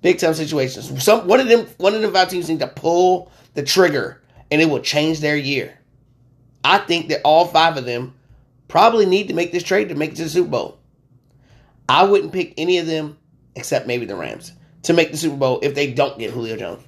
Big 0.00 0.18
time 0.18 0.34
situations. 0.34 1.02
Some 1.02 1.26
one 1.26 1.40
of 1.40 1.48
them 1.48 1.66
one 1.78 1.94
of 1.94 2.02
the 2.02 2.10
five 2.10 2.28
teams 2.28 2.48
need 2.48 2.60
to 2.60 2.66
pull 2.66 3.30
the 3.54 3.62
trigger 3.62 4.22
and 4.50 4.60
it 4.60 4.68
will 4.68 4.80
change 4.80 5.20
their 5.20 5.36
year. 5.36 5.78
I 6.64 6.78
think 6.78 7.08
that 7.08 7.22
all 7.24 7.46
five 7.46 7.76
of 7.76 7.84
them 7.84 8.14
probably 8.68 9.06
need 9.06 9.28
to 9.28 9.34
make 9.34 9.52
this 9.52 9.62
trade 9.62 9.88
to 9.90 9.94
make 9.94 10.12
it 10.12 10.16
to 10.16 10.24
the 10.24 10.30
Super 10.30 10.50
Bowl. 10.50 10.78
I 11.88 12.04
wouldn't 12.04 12.32
pick 12.32 12.54
any 12.56 12.78
of 12.78 12.86
them 12.86 13.18
except 13.54 13.86
maybe 13.86 14.06
the 14.06 14.16
Rams 14.16 14.52
to 14.84 14.92
make 14.92 15.10
the 15.10 15.16
Super 15.18 15.36
Bowl 15.36 15.60
if 15.62 15.74
they 15.74 15.92
don't 15.92 16.18
get 16.18 16.30
Julio 16.30 16.56
Jones. 16.56 16.82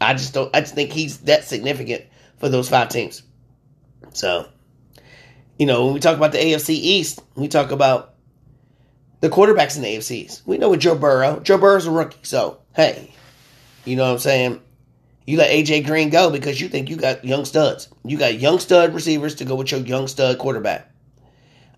I 0.00 0.14
just 0.14 0.34
don't 0.34 0.54
I 0.54 0.60
just 0.60 0.74
think 0.74 0.90
he's 0.92 1.18
that 1.20 1.44
significant 1.44 2.04
for 2.38 2.48
those 2.48 2.68
five 2.68 2.88
teams. 2.88 3.22
So, 4.12 4.48
you 5.58 5.66
know, 5.66 5.86
when 5.86 5.94
we 5.94 6.00
talk 6.00 6.16
about 6.16 6.32
the 6.32 6.38
AFC 6.38 6.70
East, 6.70 7.22
we 7.34 7.48
talk 7.48 7.70
about 7.70 8.15
the 9.26 9.34
quarterbacks 9.34 9.76
in 9.76 9.82
the 9.82 9.96
AFCs. 9.96 10.42
We 10.46 10.56
know 10.56 10.70
with 10.70 10.80
Joe 10.80 10.94
Burrow. 10.94 11.40
Joe 11.40 11.58
Burrow's 11.58 11.86
a 11.86 11.90
rookie, 11.90 12.18
so 12.22 12.58
hey, 12.76 13.12
you 13.84 13.96
know 13.96 14.04
what 14.04 14.12
I'm 14.12 14.18
saying? 14.20 14.60
You 15.26 15.38
let 15.38 15.50
AJ 15.50 15.84
Green 15.86 16.10
go 16.10 16.30
because 16.30 16.60
you 16.60 16.68
think 16.68 16.88
you 16.88 16.94
got 16.94 17.24
young 17.24 17.44
studs. 17.44 17.88
You 18.04 18.16
got 18.16 18.38
young 18.38 18.60
stud 18.60 18.94
receivers 18.94 19.34
to 19.36 19.44
go 19.44 19.56
with 19.56 19.72
your 19.72 19.80
young 19.80 20.06
stud 20.06 20.38
quarterback. 20.38 20.88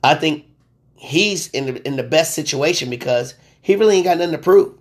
I 0.04 0.14
think 0.14 0.44
he's 0.94 1.48
in 1.48 1.66
the 1.66 1.86
in 1.86 1.96
the 1.96 2.02
best 2.02 2.34
situation 2.34 2.90
because 2.90 3.34
he 3.62 3.76
really 3.76 3.96
ain't 3.96 4.04
got 4.04 4.18
nothing 4.18 4.32
to 4.32 4.38
prove. 4.38 4.78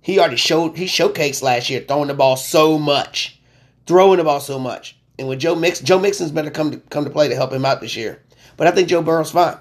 He 0.00 0.18
already 0.18 0.36
showed 0.36 0.76
he 0.76 0.86
showcased 0.86 1.44
last 1.44 1.70
year 1.70 1.84
throwing 1.86 2.08
the 2.08 2.14
ball 2.14 2.36
so 2.36 2.76
much, 2.76 3.40
throwing 3.86 4.18
the 4.18 4.24
ball 4.24 4.40
so 4.40 4.58
much. 4.58 4.98
And 5.16 5.28
with 5.28 5.38
Joe 5.38 5.54
Mix, 5.54 5.78
Joe 5.78 6.00
Mixon's 6.00 6.32
better 6.32 6.50
come 6.50 6.72
to 6.72 6.78
come 6.78 7.04
to 7.04 7.10
play 7.10 7.28
to 7.28 7.36
help 7.36 7.52
him 7.52 7.64
out 7.64 7.80
this 7.80 7.94
year. 7.94 8.20
But 8.56 8.66
I 8.66 8.72
think 8.72 8.88
Joe 8.88 9.00
Burrow's 9.00 9.30
fine. 9.30 9.58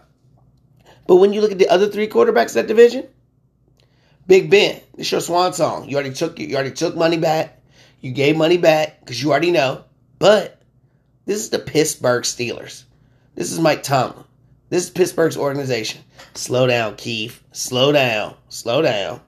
But 1.07 1.17
when 1.17 1.33
you 1.33 1.41
look 1.41 1.51
at 1.51 1.59
the 1.59 1.69
other 1.69 1.87
three 1.89 2.07
quarterbacks 2.07 2.53
that 2.53 2.67
division, 2.67 3.07
Big 4.25 4.49
Ben, 4.49 4.81
it's 4.97 5.11
your 5.11 5.21
swan 5.21 5.53
song. 5.53 5.89
You 5.89 5.95
already 5.97 6.13
took 6.13 6.39
you 6.39 6.55
already 6.55 6.71
took 6.71 6.95
money 6.95 7.17
back. 7.17 7.61
You 7.99 8.11
gave 8.11 8.37
money 8.37 8.57
back 8.57 8.99
because 8.99 9.21
you 9.21 9.31
already 9.31 9.51
know. 9.51 9.83
But 10.19 10.61
this 11.25 11.37
is 11.37 11.49
the 11.49 11.59
Pittsburgh 11.59 12.23
Steelers. 12.23 12.83
This 13.35 13.51
is 13.51 13.59
Mike 13.59 13.83
Tomlin. 13.83 14.23
This 14.69 14.85
is 14.85 14.89
Pittsburgh's 14.89 15.37
organization. 15.37 16.01
Slow 16.33 16.67
down, 16.67 16.95
Keith. 16.95 17.43
Slow 17.51 17.91
down. 17.91 18.35
Slow 18.49 18.81
down. 18.81 19.21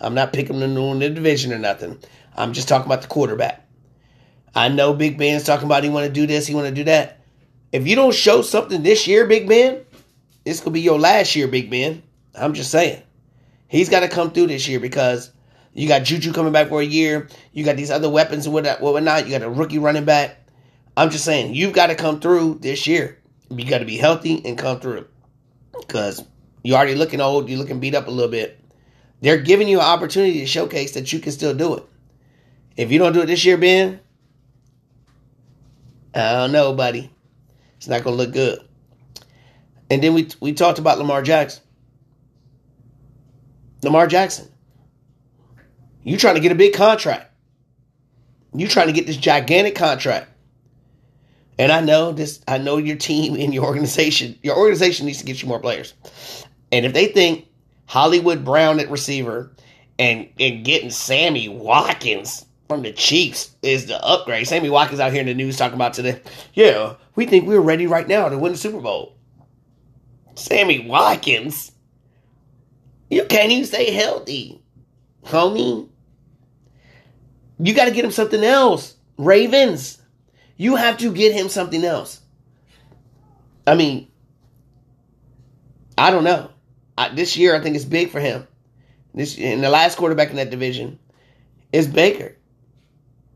I'm 0.00 0.14
not 0.14 0.32
picking 0.32 0.60
them 0.60 0.76
in 0.76 0.98
the 0.98 1.10
division 1.10 1.52
or 1.52 1.58
nothing. 1.58 1.98
I'm 2.36 2.52
just 2.52 2.68
talking 2.68 2.86
about 2.86 3.02
the 3.02 3.08
quarterback. 3.08 3.66
I 4.54 4.68
know 4.68 4.92
Big 4.92 5.16
Ben's 5.16 5.44
talking 5.44 5.66
about 5.66 5.84
he 5.84 5.90
want 5.90 6.06
to 6.06 6.12
do 6.12 6.26
this, 6.26 6.46
he 6.46 6.54
want 6.54 6.68
to 6.68 6.74
do 6.74 6.84
that. 6.84 7.20
If 7.70 7.86
you 7.86 7.96
don't 7.96 8.14
show 8.14 8.42
something 8.42 8.82
this 8.82 9.06
year, 9.06 9.26
Big 9.26 9.48
Ben, 9.48 9.84
this 10.44 10.60
could 10.60 10.72
be 10.72 10.80
your 10.80 10.98
last 10.98 11.36
year, 11.36 11.48
Big 11.48 11.70
Ben. 11.70 12.02
I'm 12.34 12.54
just 12.54 12.70
saying. 12.70 13.02
He's 13.68 13.88
got 13.88 14.00
to 14.00 14.08
come 14.08 14.32
through 14.32 14.48
this 14.48 14.68
year 14.68 14.80
because 14.80 15.30
you 15.72 15.88
got 15.88 16.04
Juju 16.04 16.32
coming 16.32 16.52
back 16.52 16.68
for 16.68 16.80
a 16.80 16.84
year. 16.84 17.28
You 17.52 17.64
got 17.64 17.76
these 17.76 17.90
other 17.90 18.10
weapons 18.10 18.46
and 18.46 18.54
whatnot. 18.54 19.24
You 19.26 19.30
got 19.30 19.42
a 19.42 19.50
rookie 19.50 19.78
running 19.78 20.04
back. 20.04 20.38
I'm 20.96 21.10
just 21.10 21.24
saying, 21.24 21.54
you've 21.54 21.72
got 21.72 21.86
to 21.86 21.94
come 21.94 22.20
through 22.20 22.58
this 22.60 22.86
year. 22.86 23.18
You 23.50 23.64
got 23.68 23.78
to 23.78 23.84
be 23.84 23.96
healthy 23.96 24.42
and 24.44 24.58
come 24.58 24.80
through. 24.80 25.06
Because 25.78 26.22
you're 26.62 26.76
already 26.76 26.94
looking 26.94 27.20
old. 27.20 27.48
You're 27.48 27.58
looking 27.58 27.80
beat 27.80 27.94
up 27.94 28.08
a 28.08 28.10
little 28.10 28.30
bit. 28.30 28.58
They're 29.20 29.40
giving 29.40 29.68
you 29.68 29.78
an 29.78 29.86
opportunity 29.86 30.40
to 30.40 30.46
showcase 30.46 30.92
that 30.92 31.12
you 31.12 31.20
can 31.20 31.32
still 31.32 31.54
do 31.54 31.76
it. 31.76 31.84
If 32.76 32.90
you 32.90 32.98
don't 32.98 33.12
do 33.12 33.22
it 33.22 33.26
this 33.26 33.44
year, 33.44 33.56
Ben, 33.56 34.00
I 36.14 36.32
don't 36.32 36.52
know, 36.52 36.74
buddy. 36.74 37.10
It's 37.76 37.88
not 37.88 38.04
going 38.04 38.16
to 38.16 38.22
look 38.22 38.32
good. 38.32 38.60
And 39.92 40.02
then 40.02 40.14
we 40.14 40.26
we 40.40 40.54
talked 40.54 40.78
about 40.78 40.96
Lamar 40.96 41.20
Jackson. 41.20 41.62
Lamar 43.82 44.06
Jackson. 44.06 44.48
You 46.02 46.16
trying 46.16 46.36
to 46.36 46.40
get 46.40 46.50
a 46.50 46.54
big 46.54 46.72
contract. 46.72 47.30
You 48.54 48.68
trying 48.68 48.86
to 48.86 48.94
get 48.94 49.06
this 49.06 49.18
gigantic 49.18 49.74
contract. 49.74 50.30
And 51.58 51.70
I 51.70 51.82
know 51.82 52.12
this 52.12 52.40
I 52.48 52.56
know 52.56 52.78
your 52.78 52.96
team 52.96 53.34
and 53.34 53.52
your 53.52 53.66
organization, 53.66 54.38
your 54.42 54.56
organization 54.56 55.04
needs 55.04 55.18
to 55.18 55.26
get 55.26 55.42
you 55.42 55.48
more 55.48 55.60
players. 55.60 55.92
And 56.72 56.86
if 56.86 56.94
they 56.94 57.08
think 57.08 57.48
Hollywood 57.84 58.46
Brown 58.46 58.80
at 58.80 58.90
receiver 58.90 59.52
and 59.98 60.26
and 60.40 60.64
getting 60.64 60.88
Sammy 60.88 61.50
Watkins 61.50 62.46
from 62.66 62.80
the 62.80 62.92
Chiefs 62.92 63.54
is 63.60 63.88
the 63.88 64.02
upgrade. 64.02 64.48
Sammy 64.48 64.70
Watkins 64.70 65.00
out 65.00 65.12
here 65.12 65.20
in 65.20 65.26
the 65.26 65.34
news 65.34 65.58
talking 65.58 65.74
about 65.74 65.92
today. 65.92 66.22
Yeah, 66.54 66.94
we 67.14 67.26
think 67.26 67.46
we're 67.46 67.60
ready 67.60 67.86
right 67.86 68.08
now 68.08 68.30
to 68.30 68.38
win 68.38 68.52
the 68.52 68.58
Super 68.58 68.80
Bowl. 68.80 69.18
Sammy 70.34 70.86
Watkins. 70.86 71.72
You 73.10 73.24
can't 73.24 73.52
even 73.52 73.66
stay 73.66 73.90
healthy, 73.92 74.62
homie. 75.24 75.88
You 77.58 77.74
got 77.74 77.84
to 77.84 77.90
get 77.90 78.04
him 78.04 78.10
something 78.10 78.42
else. 78.42 78.96
Ravens. 79.18 80.00
You 80.56 80.76
have 80.76 80.98
to 80.98 81.12
get 81.12 81.32
him 81.32 81.48
something 81.48 81.84
else. 81.84 82.20
I 83.66 83.74
mean, 83.74 84.08
I 85.96 86.10
don't 86.10 86.24
know. 86.24 86.50
I, 86.96 87.10
this 87.10 87.36
year, 87.36 87.54
I 87.54 87.60
think 87.60 87.76
it's 87.76 87.84
big 87.84 88.10
for 88.10 88.20
him. 88.20 88.46
This 89.14 89.38
and 89.38 89.62
the 89.62 89.70
last 89.70 89.98
quarterback 89.98 90.30
in 90.30 90.36
that 90.36 90.50
division 90.50 90.98
is 91.72 91.86
Baker. 91.86 92.36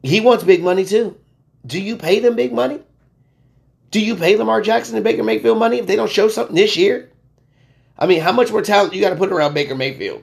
He 0.02 0.20
wants 0.20 0.44
big 0.44 0.62
money 0.62 0.84
too. 0.84 1.18
Do 1.66 1.80
you 1.80 1.96
pay 1.96 2.20
them 2.20 2.36
big 2.36 2.52
money? 2.52 2.80
Do 3.90 4.00
you 4.00 4.16
pay 4.16 4.36
Lamar 4.36 4.60
Jackson 4.60 4.96
and 4.96 5.04
Baker 5.04 5.22
Mayfield 5.22 5.58
money 5.58 5.78
if 5.78 5.86
they 5.86 5.96
don't 5.96 6.10
show 6.10 6.28
something 6.28 6.56
this 6.56 6.76
year? 6.76 7.10
I 7.98 8.06
mean, 8.06 8.20
how 8.20 8.32
much 8.32 8.50
more 8.50 8.62
talent 8.62 8.94
you 8.94 9.00
got 9.00 9.10
to 9.10 9.16
put 9.16 9.32
around 9.32 9.54
Baker 9.54 9.74
Mayfield? 9.74 10.22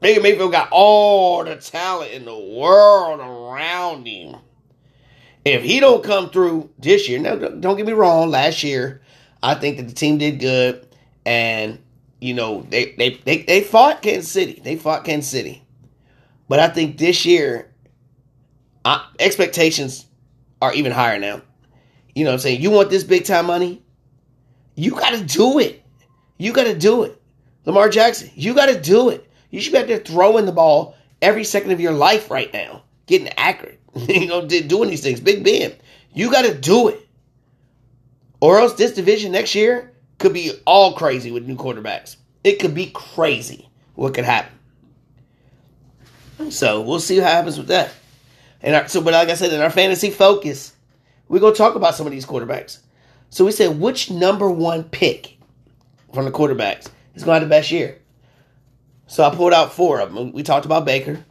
Baker 0.00 0.20
Mayfield 0.20 0.52
got 0.52 0.68
all 0.70 1.44
the 1.44 1.56
talent 1.56 2.12
in 2.12 2.24
the 2.24 2.38
world 2.38 3.20
around 3.20 4.06
him. 4.06 4.36
If 5.44 5.62
he 5.62 5.78
don't 5.80 6.02
come 6.02 6.30
through 6.30 6.70
this 6.78 7.08
year, 7.08 7.18
now 7.18 7.36
don't 7.36 7.76
get 7.76 7.86
me 7.86 7.92
wrong, 7.92 8.30
last 8.30 8.62
year 8.62 9.02
I 9.44 9.54
think 9.54 9.76
that 9.76 9.88
the 9.88 9.94
team 9.94 10.16
did 10.16 10.40
good, 10.40 10.86
and 11.26 11.78
you 12.18 12.32
know 12.32 12.62
they 12.70 12.92
they 12.92 13.20
they, 13.24 13.42
they 13.42 13.60
fought 13.60 14.00
Kansas 14.00 14.32
City. 14.32 14.58
They 14.64 14.76
fought 14.76 15.04
Kansas 15.04 15.30
City, 15.30 15.62
but 16.48 16.60
I 16.60 16.68
think 16.68 16.96
this 16.96 17.26
year 17.26 17.70
I, 18.86 19.06
expectations 19.20 20.06
are 20.62 20.72
even 20.72 20.92
higher 20.92 21.18
now. 21.18 21.42
You 22.14 22.24
know 22.24 22.30
what 22.30 22.34
I'm 22.34 22.40
saying? 22.40 22.60
You 22.60 22.70
want 22.70 22.90
this 22.90 23.04
big 23.04 23.24
time 23.24 23.46
money? 23.46 23.82
You 24.74 24.92
got 24.92 25.10
to 25.10 25.24
do 25.24 25.58
it. 25.58 25.82
You 26.38 26.52
got 26.52 26.64
to 26.64 26.76
do 26.76 27.04
it. 27.04 27.20
Lamar 27.64 27.88
Jackson, 27.88 28.30
you 28.34 28.54
got 28.54 28.66
to 28.66 28.80
do 28.80 29.08
it. 29.08 29.28
You 29.50 29.60
should 29.60 29.72
be 29.72 29.78
out 29.78 29.86
there 29.86 29.98
throwing 29.98 30.46
the 30.46 30.52
ball 30.52 30.96
every 31.22 31.44
second 31.44 31.70
of 31.70 31.80
your 31.80 31.92
life 31.92 32.30
right 32.30 32.52
now, 32.52 32.82
getting 33.06 33.28
accurate, 33.36 33.80
you 33.94 34.26
know, 34.26 34.46
doing 34.46 34.90
these 34.90 35.02
things. 35.02 35.20
Big 35.20 35.44
Ben, 35.44 35.72
you 36.12 36.30
got 36.30 36.44
to 36.44 36.54
do 36.54 36.88
it. 36.88 37.00
Or 38.40 38.58
else 38.58 38.74
this 38.74 38.92
division 38.92 39.32
next 39.32 39.54
year 39.54 39.92
could 40.18 40.34
be 40.34 40.52
all 40.66 40.94
crazy 40.94 41.30
with 41.30 41.46
new 41.46 41.56
quarterbacks. 41.56 42.16
It 42.42 42.58
could 42.58 42.74
be 42.74 42.90
crazy 42.90 43.68
what 43.94 44.12
could 44.14 44.24
happen. 44.24 44.52
So 46.50 46.82
we'll 46.82 47.00
see 47.00 47.18
what 47.20 47.30
happens 47.30 47.56
with 47.56 47.68
that. 47.68 47.90
And 48.60 48.74
our, 48.74 48.88
so, 48.88 49.00
but 49.00 49.14
like 49.14 49.28
I 49.28 49.34
said, 49.34 49.52
in 49.52 49.60
our 49.60 49.70
fantasy 49.70 50.10
focus, 50.10 50.73
we're 51.28 51.40
going 51.40 51.52
to 51.52 51.58
talk 51.58 51.74
about 51.74 51.94
some 51.94 52.06
of 52.06 52.12
these 52.12 52.26
quarterbacks. 52.26 52.78
So 53.30 53.44
we 53.44 53.52
said, 53.52 53.80
which 53.80 54.10
number 54.10 54.50
one 54.50 54.84
pick 54.84 55.38
from 56.12 56.24
the 56.24 56.30
quarterbacks 56.30 56.88
is 57.14 57.24
going 57.24 57.36
to 57.36 57.40
have 57.40 57.42
the 57.42 57.48
best 57.48 57.70
year? 57.70 57.98
So 59.06 59.24
I 59.24 59.34
pulled 59.34 59.52
out 59.52 59.72
four 59.72 60.00
of 60.00 60.14
them. 60.14 60.32
We 60.32 60.42
talked 60.42 60.66
about 60.66 60.84
Baker. 60.84 61.24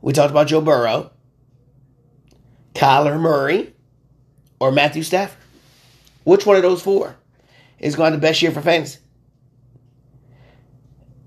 We 0.00 0.12
talked 0.12 0.30
about 0.30 0.46
Joe 0.46 0.60
Burrow, 0.60 1.10
Kyler 2.74 3.20
Murray, 3.20 3.74
or 4.60 4.72
Matthew 4.72 5.02
Stafford. 5.02 5.38
Which 6.24 6.46
one 6.46 6.56
of 6.56 6.62
those 6.62 6.82
four 6.82 7.16
is 7.78 7.96
going 7.96 8.08
to 8.08 8.12
have 8.12 8.20
the 8.20 8.26
best 8.26 8.42
year 8.42 8.52
for 8.52 8.60
fantasy? 8.60 9.00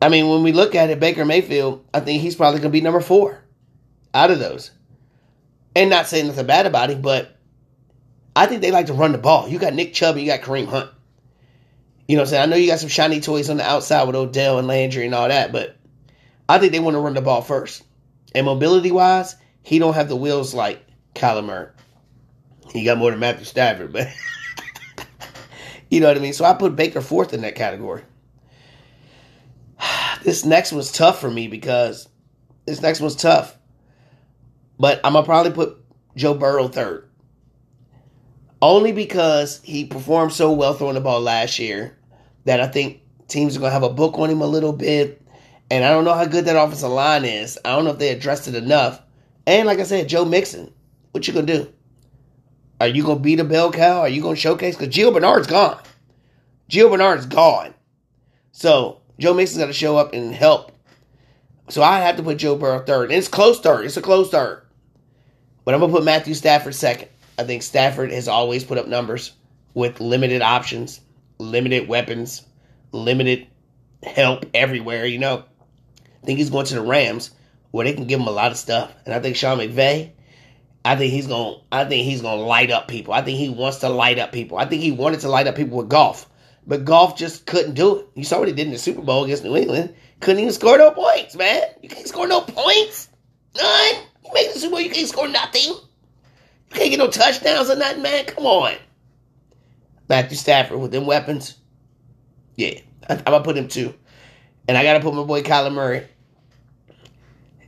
I 0.02 0.10
mean, 0.10 0.28
when 0.30 0.42
we 0.42 0.52
look 0.52 0.74
at 0.74 0.90
it, 0.90 1.00
Baker 1.00 1.26
Mayfield, 1.26 1.86
I 1.94 2.00
think 2.00 2.22
he's 2.22 2.36
probably 2.36 2.60
going 2.60 2.72
to 2.72 2.78
be 2.78 2.82
number 2.82 3.02
four 3.02 3.44
out 4.14 4.32
of 4.32 4.40
those. 4.40 4.72
And 5.76 5.90
not 5.90 6.08
saying 6.08 6.28
nothing 6.28 6.48
bad 6.48 6.66
about 6.66 6.90
him, 6.90 7.02
but 7.02 7.38
I 8.36 8.46
think 8.46 8.62
they 8.62 8.72
like 8.72 8.88
to 8.88 8.94
run 8.94 9.12
the 9.12 9.18
ball. 9.18 9.48
You 9.48 9.60
got 9.60 9.74
Nick 9.74 9.94
Chubb 9.94 10.16
and 10.16 10.26
you 10.26 10.32
got 10.32 10.42
Kareem 10.42 10.68
Hunt. 10.68 10.90
You 12.08 12.16
know 12.16 12.24
what 12.24 12.28
I'm 12.28 12.30
saying? 12.32 12.44
I 12.44 12.46
know 12.48 12.56
you 12.56 12.68
got 12.68 12.80
some 12.80 12.90
shiny 12.90 13.22
toys 13.22 13.50
on 13.50 13.58
the 13.58 13.64
outside 13.64 14.04
with 14.04 14.16
Odell 14.16 14.60
and 14.60 14.68
Landry 14.68 15.06
and 15.06 15.16
all 15.16 15.28
that, 15.28 15.52
but 15.52 15.78
I 16.50 16.60
think 16.60 16.72
they 16.72 16.80
want 16.80 16.96
to 16.96 17.00
run 17.00 17.14
the 17.14 17.22
ball 17.22 17.42
first. 17.42 17.84
And 18.34 18.46
mobility 18.46 18.92
wise, 18.92 19.36
he 19.62 19.80
don't 19.80 19.94
have 19.94 20.10
the 20.10 20.16
wheels 20.16 20.54
like 20.54 20.86
Kyler 21.16 21.46
Murray. 21.46 21.70
He 22.74 22.84
got 22.84 22.98
more 22.98 23.12
than 23.12 23.20
Matthew 23.20 23.46
Stafford, 23.46 23.94
but 23.94 24.10
you 25.90 26.00
know 26.00 26.08
what 26.08 26.18
I 26.18 26.22
mean? 26.22 26.34
So 26.34 26.46
I 26.46 26.54
put 26.54 26.76
Baker 26.76 27.02
fourth 27.02 27.34
in 27.34 27.42
that 27.42 27.56
category. 27.56 28.04
This 30.24 30.46
next 30.46 30.72
one's 30.72 30.92
tough 30.92 31.20
for 31.20 31.32
me 31.32 31.48
because 31.48 32.08
this 32.68 32.80
next 32.80 33.02
one's 33.02 33.16
tough. 33.16 33.58
But 34.78 35.02
I'm 35.04 35.14
gonna 35.14 35.26
probably 35.26 35.52
put 35.52 35.84
Joe 36.16 36.36
Burrow 36.36 36.68
third. 36.68 37.10
Only 38.62 38.92
because 38.92 39.62
he 39.64 39.86
performed 39.86 40.34
so 40.34 40.52
well 40.52 40.74
throwing 40.74 40.96
the 40.96 41.02
ball 41.02 41.22
last 41.22 41.58
year 41.60 41.98
that 42.46 42.60
I 42.60 42.68
think 42.68 43.02
teams 43.28 43.56
are 43.56 43.60
gonna 43.60 43.72
have 43.72 43.84
a 43.84 43.90
book 43.90 44.20
on 44.20 44.30
him 44.30 44.42
a 44.42 44.48
little 44.48 44.74
bit. 44.74 45.22
And 45.70 45.84
I 45.86 45.90
don't 45.90 46.04
know 46.04 46.14
how 46.14 46.26
good 46.26 46.46
that 46.46 46.62
offensive 46.62 46.90
line 46.90 47.26
is. 47.26 47.58
I 47.64 47.70
don't 47.70 47.86
know 47.86 47.92
if 47.92 48.00
they 48.00 48.10
addressed 48.10 48.48
it 48.48 48.56
enough. 48.56 49.02
And 49.48 49.68
like 49.68 49.80
I 49.80 49.84
said, 49.84 50.10
Joe 50.10 50.26
Mixon, 50.26 50.72
what 51.12 51.28
you 51.28 51.34
gonna 51.34 51.48
do? 51.48 51.72
Are 52.80 52.88
you 52.88 53.04
gonna 53.04 53.20
beat 53.20 53.40
a 53.40 53.44
bell 53.44 53.72
cow? 53.72 54.02
Are 54.02 54.10
you 54.10 54.22
gonna 54.22 54.36
showcase? 54.36 54.76
Because 54.76 54.94
Gio 54.94 55.14
Bernard's 55.14 55.48
gone. 55.48 55.82
Gio 56.70 56.90
Bernard's 56.90 57.26
gone. 57.26 57.74
So 58.52 59.02
Joe 59.20 59.34
Mixon's 59.34 59.60
got 59.60 59.68
to 59.68 59.74
show 59.74 59.98
up 59.98 60.14
and 60.14 60.34
help. 60.34 60.72
So 61.70 61.84
I 61.84 62.00
have 62.00 62.18
to 62.18 62.24
put 62.24 62.38
Joe 62.38 62.56
Burrow 62.56 62.84
third. 62.84 63.12
And 63.12 63.14
it's 63.14 63.28
close 63.28 63.60
third. 63.60 63.86
It's 63.86 63.98
a 63.98 64.02
close 64.02 64.30
third. 64.30 64.64
But 65.64 65.74
I'm 65.74 65.80
gonna 65.80 65.94
put 65.94 66.04
Matthew 66.04 66.34
Stafford 66.34 66.76
second. 66.76 67.10
I 67.38 67.44
think 67.44 67.64
Stafford 67.64 68.12
has 68.12 68.28
always 68.28 68.64
put 68.64 68.78
up 68.78 68.88
numbers 68.88 69.34
with 69.74 70.00
limited 70.00 70.42
options, 70.42 71.00
limited 71.40 71.88
weapons, 71.88 72.46
limited 72.92 73.48
help 74.04 74.46
everywhere, 74.54 75.06
you 75.06 75.20
know. 75.20 75.44
I 76.22 76.26
think 76.26 76.40
he's 76.40 76.50
going 76.50 76.66
to 76.68 76.76
the 76.76 76.82
Rams 76.82 77.32
where 77.72 77.86
they 77.86 77.94
can 77.94 78.06
give 78.06 78.20
him 78.20 78.28
a 78.28 78.32
lot 78.32 78.52
of 78.52 78.58
stuff. 78.58 78.94
And 79.06 79.14
I 79.14 79.20
think 79.20 79.36
Sean 79.36 79.58
McVay, 79.58 80.12
I 80.84 80.96
think 80.96 81.14
he's 81.14 81.28
going 81.28 81.62
I 81.72 81.86
think 81.86 82.06
he's 82.06 82.22
going 82.22 82.40
to 82.40 82.44
light 82.44 82.72
up 82.72 82.88
people. 82.88 83.14
I 83.14 83.22
think 83.22 83.38
he 83.38 83.50
wants 83.50 83.80
to 83.80 83.90
light 83.90 84.20
up 84.20 84.32
people. 84.32 84.58
I 84.58 84.66
think 84.66 84.82
he 84.82 84.92
wanted 84.92 85.22
to 85.22 85.30
light 85.30 85.48
up 85.48 85.56
people 85.56 85.78
with 85.78 85.90
Goff, 85.90 86.30
But 86.68 86.86
Goff 86.86 87.18
just 87.18 87.46
couldn't 87.46 87.74
do 87.74 87.98
it. 87.98 88.08
You 88.16 88.24
saw 88.24 88.40
what 88.40 88.48
he 88.48 88.54
did 88.54 88.68
in 88.68 88.74
the 88.74 88.80
Super 88.80 89.02
Bowl 89.02 89.24
against 89.24 89.44
New 89.44 89.56
England. 89.56 89.96
Couldn't 90.20 90.42
even 90.42 90.54
score 90.54 90.78
no 90.78 90.92
points, 90.92 91.36
man. 91.36 91.64
You 91.82 91.90
can't 91.90 92.08
score 92.08 92.28
no 92.28 92.42
points. 92.42 93.10
None. 93.56 93.96
You 94.24 94.32
make 94.34 94.54
the 94.54 94.60
Super 94.60 94.72
Bowl, 94.72 94.82
you 94.82 94.92
can't 94.92 95.08
score 95.08 95.28
nothing. 95.28 95.74
You 96.72 96.80
can't 96.80 96.90
get 96.92 97.00
no 97.00 97.10
touchdowns 97.10 97.70
or 97.70 97.76
nothing, 97.76 98.02
man. 98.02 98.26
Come 98.26 98.46
on. 98.46 98.76
Matthew 100.08 100.38
Stafford 100.38 100.80
with 100.80 100.92
them 100.92 101.06
weapons. 101.06 101.58
Yeah. 102.56 102.80
I, 103.10 103.16
am 103.16 103.24
gonna 103.24 103.44
put 103.44 103.58
him 103.58 103.68
two. 103.68 103.94
And 104.68 104.78
I 104.78 104.84
gotta 104.84 105.02
put 105.02 105.14
my 105.14 105.24
boy 105.24 105.42
Kyler 105.42 105.74
Murray. 105.74 106.08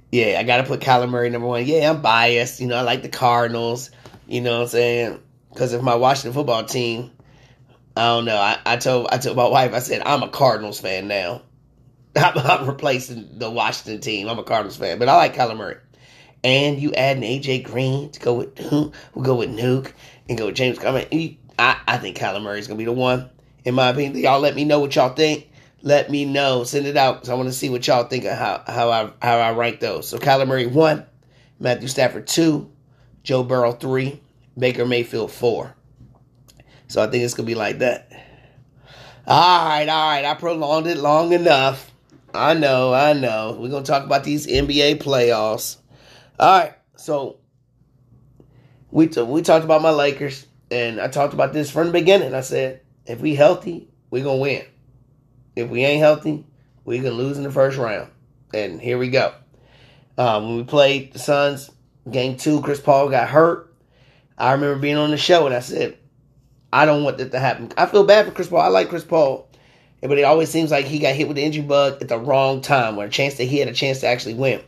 Yeah, 0.09 0.37
I 0.39 0.43
gotta 0.43 0.63
put 0.63 0.79
Kyler 0.79 1.09
Murray 1.09 1.29
number 1.29 1.47
one. 1.47 1.65
Yeah, 1.65 1.89
I'm 1.89 2.01
biased. 2.01 2.61
You 2.61 2.67
know, 2.67 2.77
I 2.77 2.81
like 2.81 3.01
the 3.01 3.09
Cardinals. 3.09 3.91
You 4.25 4.39
know 4.39 4.53
what 4.53 4.61
I'm 4.61 4.67
saying? 4.69 5.19
Because 5.49 5.73
if 5.73 5.81
my 5.81 5.95
Washington 5.95 6.33
football 6.33 6.63
team, 6.63 7.11
I 7.97 8.07
don't 8.07 8.25
know. 8.25 8.37
I, 8.37 8.57
I 8.65 8.77
told 8.77 9.07
I 9.11 9.17
told 9.17 9.35
my 9.35 9.47
wife, 9.47 9.73
I 9.73 9.79
said, 9.79 10.01
I'm 10.05 10.23
a 10.23 10.29
Cardinals 10.29 10.79
fan 10.79 11.09
now. 11.09 11.41
I'm, 12.15 12.37
I'm 12.37 12.67
replacing 12.67 13.37
the 13.37 13.49
Washington 13.49 13.99
team. 13.99 14.29
I'm 14.29 14.39
a 14.39 14.43
Cardinals 14.43 14.77
fan. 14.77 14.97
But 14.97 15.09
I 15.09 15.15
like 15.17 15.35
Kyler 15.35 15.57
Murray. 15.57 15.77
And 16.43 16.79
you 16.79 16.93
add 16.93 17.17
an 17.17 17.23
AJ 17.23 17.63
Green 17.63 18.09
to 18.11 18.19
go 18.19 18.33
with 18.33 18.59
we'll 18.71 19.25
go 19.25 19.35
with 19.35 19.49
Nuke 19.49 19.93
and 20.27 20.37
go 20.37 20.47
with 20.47 20.55
James 20.55 20.77
Conner. 20.77 21.05
I, 21.59 21.79
I 21.87 21.97
think 21.97 22.17
Kyler 22.17 22.41
Murray's 22.41 22.67
gonna 22.67 22.77
be 22.77 22.85
the 22.85 22.91
one, 22.91 23.29
in 23.63 23.75
my 23.75 23.89
opinion. 23.89 24.21
Y'all 24.21 24.39
let 24.39 24.55
me 24.55 24.65
know 24.65 24.79
what 24.79 24.95
y'all 24.95 25.13
think 25.13 25.49
let 25.83 26.09
me 26.09 26.25
know. 26.25 26.63
Send 26.63 26.87
it 26.87 26.97
out 26.97 27.15
because 27.15 27.29
I 27.29 27.35
want 27.35 27.49
to 27.49 27.53
see 27.53 27.69
what 27.69 27.85
y'all 27.85 28.05
think 28.05 28.25
of 28.25 28.37
how, 28.37 28.63
how 28.65 28.89
I 28.89 29.11
how 29.21 29.37
I 29.37 29.51
rank 29.51 29.81
those. 29.81 30.07
So 30.07 30.17
Kyler 30.17 30.47
Murray 30.47 30.65
one, 30.65 31.05
Matthew 31.59 31.89
Stafford 31.89 32.25
two, 32.25 32.71
Joe 33.21 33.43
Burrow 33.43 33.73
three, 33.73 34.19
Baker 34.57 34.85
Mayfield 34.85 35.31
four. 35.31 35.75
So 36.87 37.03
I 37.03 37.07
think 37.07 37.23
it's 37.23 37.33
gonna 37.33 37.45
be 37.45 37.55
like 37.55 37.79
that. 37.79 38.09
All 39.27 39.65
right, 39.67 39.87
all 39.87 40.09
right. 40.09 40.25
I 40.25 40.33
prolonged 40.33 40.87
it 40.87 40.97
long 40.97 41.33
enough. 41.33 41.91
I 42.33 42.53
know, 42.55 42.93
I 42.93 43.13
know. 43.13 43.57
We're 43.59 43.69
gonna 43.69 43.85
talk 43.85 44.03
about 44.03 44.23
these 44.23 44.47
NBA 44.47 45.03
playoffs. 45.03 45.77
All 46.39 46.59
right, 46.59 46.73
so 46.95 47.37
we 48.89 49.07
t- 49.07 49.21
we 49.21 49.43
talked 49.43 49.65
about 49.65 49.81
my 49.83 49.91
Lakers, 49.91 50.47
and 50.71 50.99
I 50.99 51.07
talked 51.07 51.33
about 51.33 51.53
this 51.53 51.69
from 51.69 51.87
the 51.87 51.93
beginning. 51.93 52.33
I 52.33 52.41
said 52.41 52.81
if 53.05 53.21
we 53.21 53.35
healthy, 53.35 53.87
we 54.09 54.21
gonna 54.21 54.39
win. 54.39 54.65
If 55.55 55.69
we 55.69 55.83
ain't 55.85 56.01
healthy, 56.01 56.43
we 56.85 56.97
gonna 56.97 57.15
lose 57.15 57.37
in 57.37 57.43
the 57.43 57.51
first 57.51 57.77
round. 57.77 58.09
And 58.53 58.81
here 58.81 58.97
we 58.97 59.09
go. 59.09 59.33
Um, 60.17 60.47
when 60.47 60.57
we 60.57 60.63
played 60.63 61.13
the 61.13 61.19
Suns, 61.19 61.69
game 62.09 62.37
two, 62.37 62.61
Chris 62.61 62.81
Paul 62.81 63.09
got 63.09 63.29
hurt. 63.29 63.73
I 64.37 64.53
remember 64.53 64.79
being 64.79 64.97
on 64.97 65.11
the 65.11 65.17
show 65.17 65.45
and 65.45 65.55
I 65.55 65.59
said, 65.59 65.97
I 66.71 66.85
don't 66.85 67.03
want 67.03 67.19
that 67.19 67.31
to 67.31 67.39
happen. 67.39 67.71
I 67.77 67.85
feel 67.85 68.03
bad 68.03 68.25
for 68.25 68.31
Chris 68.31 68.47
Paul. 68.47 68.61
I 68.61 68.67
like 68.67 68.89
Chris 68.89 69.03
Paul. 69.03 69.47
But 70.01 70.17
it 70.17 70.23
always 70.23 70.49
seems 70.49 70.71
like 70.71 70.85
he 70.85 70.99
got 70.99 71.15
hit 71.15 71.27
with 71.27 71.37
the 71.37 71.43
injury 71.43 71.63
bug 71.63 72.01
at 72.01 72.09
the 72.09 72.17
wrong 72.17 72.61
time, 72.61 72.95
where 72.95 73.07
a 73.07 73.09
chance 73.09 73.35
that 73.35 73.45
he 73.45 73.59
had 73.59 73.69
a 73.69 73.73
chance 73.73 74.01
to 74.01 74.07
actually 74.07 74.33
win. 74.33 74.61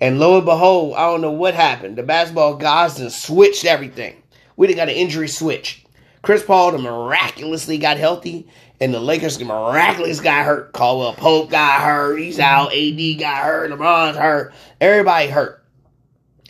And 0.00 0.18
lo 0.18 0.36
and 0.36 0.44
behold, 0.44 0.94
I 0.94 1.10
don't 1.10 1.22
know 1.22 1.30
what 1.30 1.54
happened. 1.54 1.96
The 1.96 2.02
basketball 2.02 2.56
gods 2.56 3.00
and 3.00 3.10
switched 3.10 3.64
everything. 3.64 4.22
We 4.56 4.72
got 4.74 4.88
an 4.88 4.94
injury 4.94 5.28
switch. 5.28 5.84
Chris 6.22 6.42
Paul 6.42 6.76
miraculously 6.78 7.78
got 7.78 7.98
healthy, 7.98 8.48
and 8.80 8.92
the 8.92 9.00
Lakers 9.00 9.42
miraculously 9.42 10.24
got 10.24 10.44
hurt. 10.44 10.72
Caldwell 10.72 11.14
Pope 11.14 11.50
got 11.50 11.80
hurt. 11.80 12.18
He's 12.18 12.38
out. 12.38 12.74
AD 12.74 13.18
got 13.18 13.44
hurt. 13.44 13.70
LeBron's 13.70 14.16
hurt. 14.16 14.52
Everybody 14.80 15.28
hurt. 15.28 15.64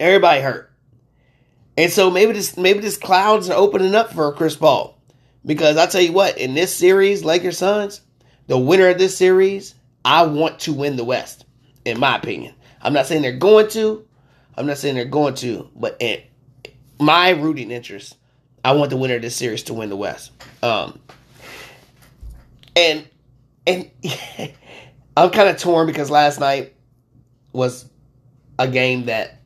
Everybody 0.00 0.40
hurt. 0.40 0.72
And 1.76 1.92
so 1.92 2.10
maybe 2.10 2.32
this 2.32 2.56
maybe 2.56 2.80
this 2.80 2.96
clouds 2.96 3.50
are 3.50 3.56
opening 3.56 3.94
up 3.94 4.12
for 4.12 4.32
Chris 4.32 4.56
Paul. 4.56 4.98
Because 5.44 5.76
I 5.76 5.86
tell 5.86 6.00
you 6.00 6.12
what, 6.12 6.38
in 6.38 6.54
this 6.54 6.74
series, 6.74 7.24
Lakers 7.24 7.58
Suns, 7.58 8.00
the 8.48 8.58
winner 8.58 8.88
of 8.88 8.98
this 8.98 9.16
series, 9.16 9.74
I 10.04 10.24
want 10.24 10.60
to 10.60 10.72
win 10.72 10.96
the 10.96 11.04
West, 11.04 11.44
in 11.84 12.00
my 12.00 12.16
opinion. 12.16 12.55
I'm 12.86 12.92
not 12.92 13.06
saying 13.06 13.22
they're 13.22 13.32
going 13.32 13.66
to. 13.70 14.06
I'm 14.56 14.64
not 14.64 14.78
saying 14.78 14.94
they're 14.94 15.04
going 15.04 15.34
to, 15.34 15.68
but 15.74 15.96
in 15.98 16.22
my 17.00 17.30
rooting 17.30 17.72
interest, 17.72 18.16
I 18.64 18.72
want 18.72 18.90
the 18.90 18.96
winner 18.96 19.16
of 19.16 19.22
this 19.22 19.34
series 19.34 19.64
to 19.64 19.74
win 19.74 19.88
the 19.88 19.96
West. 19.96 20.30
Um, 20.62 21.00
and 22.76 23.08
and 23.66 23.90
I'm 25.16 25.30
kind 25.30 25.48
of 25.48 25.58
torn 25.58 25.88
because 25.88 26.12
last 26.12 26.38
night 26.38 26.76
was 27.52 27.90
a 28.56 28.68
game 28.68 29.06
that 29.06 29.42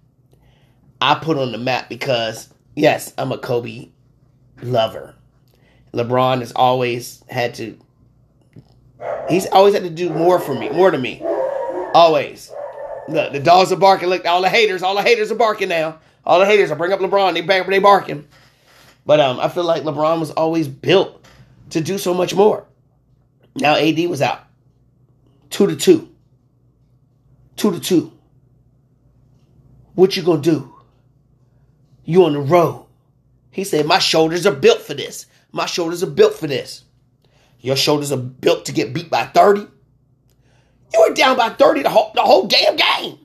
I 1.00 1.14
put 1.14 1.38
on 1.38 1.50
the 1.50 1.58
map 1.58 1.88
because 1.88 2.52
yes, 2.76 3.14
I'm 3.16 3.32
a 3.32 3.38
Kobe 3.38 3.88
lover. 4.60 5.14
LeBron 5.94 6.40
has 6.40 6.52
always 6.52 7.24
had 7.30 7.54
to 7.54 7.78
he's 9.30 9.46
always 9.46 9.72
had 9.72 9.84
to 9.84 9.90
do 9.90 10.10
more 10.10 10.38
for 10.38 10.54
me, 10.54 10.68
more 10.68 10.90
to 10.90 10.98
me. 10.98 11.22
Always. 11.94 12.52
The 13.10 13.40
dogs 13.40 13.72
are 13.72 13.76
barking. 13.76 14.08
Look, 14.08 14.24
all 14.26 14.42
the 14.42 14.48
haters, 14.48 14.82
all 14.82 14.94
the 14.94 15.02
haters 15.02 15.30
are 15.30 15.36
barking 15.36 15.68
now. 15.68 15.98
All 16.24 16.38
the 16.38 16.46
haters, 16.46 16.70
I 16.70 16.74
bring 16.74 16.92
up 16.92 17.00
LeBron, 17.00 17.34
they 17.34 17.40
they 17.40 17.78
barking. 17.78 18.26
But 19.06 19.20
um, 19.20 19.40
I 19.40 19.48
feel 19.48 19.64
like 19.64 19.82
LeBron 19.82 20.20
was 20.20 20.30
always 20.30 20.68
built 20.68 21.24
to 21.70 21.80
do 21.80 21.98
so 21.98 22.14
much 22.14 22.34
more. 22.34 22.66
Now 23.56 23.74
AD 23.74 23.98
was 24.08 24.22
out. 24.22 24.44
Two 25.48 25.66
to 25.66 25.76
two. 25.76 26.08
Two 27.56 27.72
to 27.72 27.80
two. 27.80 28.12
What 29.94 30.16
you 30.16 30.22
gonna 30.22 30.40
do? 30.40 30.74
You 32.04 32.24
on 32.24 32.34
the 32.34 32.40
road. 32.40 32.86
He 33.50 33.64
said, 33.64 33.86
My 33.86 33.98
shoulders 33.98 34.46
are 34.46 34.54
built 34.54 34.80
for 34.80 34.94
this. 34.94 35.26
My 35.52 35.66
shoulders 35.66 36.02
are 36.02 36.10
built 36.10 36.34
for 36.34 36.46
this. 36.46 36.84
Your 37.60 37.76
shoulders 37.76 38.12
are 38.12 38.16
built 38.16 38.66
to 38.66 38.72
get 38.72 38.94
beat 38.94 39.10
by 39.10 39.26
30. 39.26 39.66
You 40.92 41.06
were 41.08 41.14
down 41.14 41.36
by 41.36 41.50
30 41.50 41.82
the 41.82 41.90
whole, 41.90 42.12
the 42.14 42.22
whole 42.22 42.46
damn 42.46 42.76
game. 42.76 43.18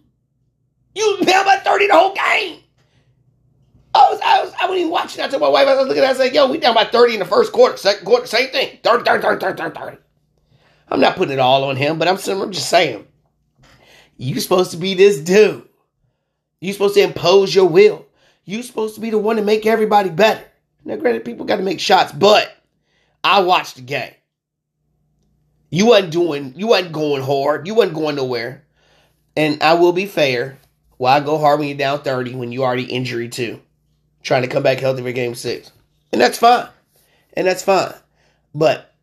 You 0.93 1.17
were 1.19 1.25
down 1.25 1.45
by 1.45 1.57
30 1.57 1.87
the 1.87 1.93
whole 1.93 2.13
game. 2.13 2.61
I 3.93 4.09
was, 4.11 4.19
I 4.23 4.43
was, 4.43 4.53
I 4.59 4.63
wasn't 4.65 4.79
even 4.79 4.91
watching. 4.91 5.23
I 5.23 5.27
told 5.29 5.41
my 5.41 5.47
wife, 5.49 5.67
I 5.67 5.75
was 5.75 5.87
looking 5.87 6.03
at 6.03 6.09
it, 6.09 6.19
I 6.19 6.25
said, 6.25 6.35
yo, 6.35 6.51
we 6.51 6.57
down 6.57 6.75
by 6.75 6.83
30 6.85 7.13
in 7.13 7.19
the 7.19 7.25
first 7.25 7.53
quarter. 7.53 7.77
Second 7.77 8.05
quarter, 8.05 8.27
same 8.27 8.49
thing. 8.49 8.79
30, 8.83 9.03
30, 9.05 9.21
30, 9.21 9.39
30, 9.39 9.57
30, 9.57 9.79
30. 9.79 9.97
I'm 10.89 10.99
not 10.99 11.15
putting 11.15 11.33
it 11.33 11.39
all 11.39 11.63
on 11.63 11.77
him, 11.77 11.97
but 11.97 12.07
I'm, 12.07 12.17
I'm 12.17 12.51
just 12.51 12.69
saying, 12.69 13.07
you 14.17 14.39
supposed 14.41 14.71
to 14.71 14.77
be 14.77 14.93
this 14.93 15.19
dude. 15.19 15.67
you 16.59 16.73
supposed 16.73 16.95
to 16.95 17.01
impose 17.01 17.55
your 17.55 17.67
will. 17.67 18.05
you 18.43 18.63
supposed 18.63 18.95
to 18.95 19.01
be 19.01 19.09
the 19.09 19.17
one 19.17 19.37
to 19.37 19.41
make 19.41 19.65
everybody 19.65 20.09
better. 20.09 20.43
Now, 20.83 20.97
granted, 20.97 21.25
people 21.25 21.45
got 21.45 21.57
to 21.57 21.63
make 21.63 21.79
shots, 21.79 22.11
but 22.11 22.55
I 23.23 23.41
watched 23.41 23.77
the 23.77 23.81
game. 23.81 24.13
You 25.75 25.87
wasn't 25.87 26.13
doing, 26.13 26.53
you 26.55 26.67
wasn't 26.67 26.93
going 26.93 27.21
hard. 27.21 27.67
You 27.67 27.75
wasn't 27.75 27.95
going 27.95 28.15
nowhere. 28.15 28.63
And 29.35 29.61
I 29.61 29.73
will 29.73 29.91
be 29.91 30.05
fair. 30.05 30.57
Why 30.95 31.19
go 31.19 31.37
hard 31.37 31.59
when 31.59 31.67
you're 31.67 31.77
down 31.77 32.01
30 32.01 32.35
when 32.35 32.53
you 32.53 32.63
already 32.63 32.85
injury 32.85 33.27
too? 33.27 33.59
Trying 34.23 34.43
to 34.43 34.47
come 34.47 34.63
back 34.63 34.79
healthy 34.79 35.03
for 35.03 35.11
game 35.11 35.35
six. 35.35 35.73
And 36.13 36.21
that's 36.21 36.37
fine. 36.37 36.69
And 37.33 37.45
that's 37.45 37.61
fine. 37.61 37.93
But 38.53 38.95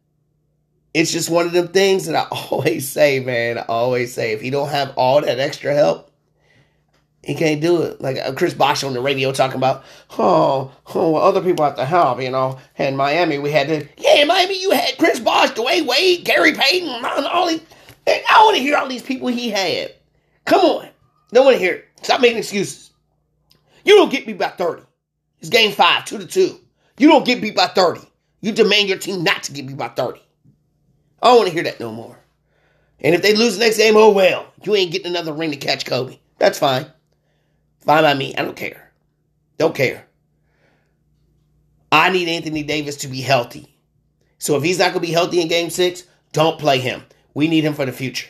it's 0.94 1.12
just 1.12 1.28
one 1.28 1.44
of 1.44 1.52
them 1.52 1.68
things 1.68 2.06
that 2.06 2.16
I 2.16 2.26
always 2.50 2.88
say, 2.88 3.20
man. 3.20 3.58
I 3.58 3.66
always 3.68 4.14
say 4.14 4.32
if 4.32 4.42
you 4.42 4.50
don't 4.50 4.70
have 4.70 4.94
all 4.96 5.20
that 5.20 5.40
extra 5.40 5.74
help, 5.74 6.11
he 7.22 7.35
can't 7.35 7.61
do 7.61 7.82
it. 7.82 8.00
Like 8.00 8.18
uh, 8.18 8.32
Chris 8.32 8.54
Bosh 8.54 8.82
on 8.82 8.94
the 8.94 9.00
radio 9.00 9.32
talking 9.32 9.56
about, 9.56 9.85
oh, 10.18 10.72
oh, 10.94 11.11
well, 11.11 11.22
other 11.22 11.40
people 11.40 11.64
have 11.64 11.76
to 11.76 11.85
help, 11.85 12.20
you 12.20 12.30
know. 12.30 12.58
In 12.76 12.96
Miami, 12.96 13.38
we 13.38 13.50
had 13.50 13.68
to, 13.68 13.87
yeah, 13.96 14.22
in 14.22 14.28
Miami, 14.28 14.61
you 14.61 14.72
had 14.72 14.98
Chris 14.98 15.20
Bosh, 15.20 15.50
Dwyane 15.50 15.87
Wade, 15.87 16.24
Gary 16.24 16.52
Payton, 16.52 17.04
all 17.04 17.48
these. 17.48 17.61
I 18.06 18.42
want 18.44 18.56
to 18.56 18.62
hear 18.62 18.76
all 18.76 18.88
these 18.88 19.02
people 19.02 19.28
he 19.28 19.50
had. 19.50 19.94
Come 20.44 20.61
on. 20.61 20.88
Don't 21.32 21.44
want 21.44 21.56
to 21.56 21.62
hear. 21.62 21.85
Stop 22.02 22.20
making 22.20 22.38
excuses. 22.38 22.90
You 23.85 23.96
don't 23.96 24.11
get 24.11 24.26
beat 24.26 24.38
by 24.38 24.48
30. 24.48 24.82
It's 25.40 25.48
game 25.48 25.72
five, 25.72 26.04
two 26.04 26.18
to 26.18 26.26
two. 26.26 26.58
You 26.98 27.08
don't 27.08 27.24
get 27.24 27.40
beat 27.40 27.56
by 27.56 27.68
30. 27.68 28.00
You 28.40 28.52
demand 28.52 28.88
your 28.88 28.98
team 28.98 29.22
not 29.22 29.44
to 29.44 29.52
get 29.52 29.66
beat 29.66 29.76
by 29.76 29.88
30. 29.88 30.20
I 31.22 31.28
don't 31.28 31.37
want 31.37 31.48
to 31.48 31.54
hear 31.54 31.62
that 31.62 31.78
no 31.78 31.92
more. 31.92 32.18
And 33.00 33.14
if 33.14 33.22
they 33.22 33.35
lose 33.35 33.54
the 33.54 33.64
next 33.64 33.78
game, 33.78 33.96
oh 33.96 34.11
well. 34.11 34.46
You 34.64 34.74
ain't 34.74 34.92
getting 34.92 35.08
another 35.08 35.32
ring 35.32 35.52
to 35.52 35.56
catch 35.56 35.87
Kobe. 35.87 36.18
That's 36.38 36.58
fine. 36.58 36.87
Fine 37.83 38.03
by 38.03 38.14
me. 38.14 38.35
I 38.37 38.42
don't 38.42 38.57
care. 38.57 38.92
Don't 39.59 39.75
care. 39.75 40.07
I 41.90 42.11
need 42.11 42.29
Anthony 42.29 42.62
Davis 42.62 42.97
to 42.99 43.09
be 43.09 43.21
healthy. 43.21 43.77
So 44.38 44.57
if 44.57 44.62
he's 44.62 44.79
not 44.79 44.92
going 44.92 45.03
to 45.03 45.09
be 45.09 45.12
healthy 45.12 45.40
in 45.40 45.49
game 45.49 45.71
six, 45.71 46.05
don't 46.33 46.59
play 46.59 46.79
him. 46.79 47.03
We 47.35 47.49
need 47.49 47.64
him 47.64 47.75
for 47.75 47.87
the 47.87 47.92
future. 47.92 48.29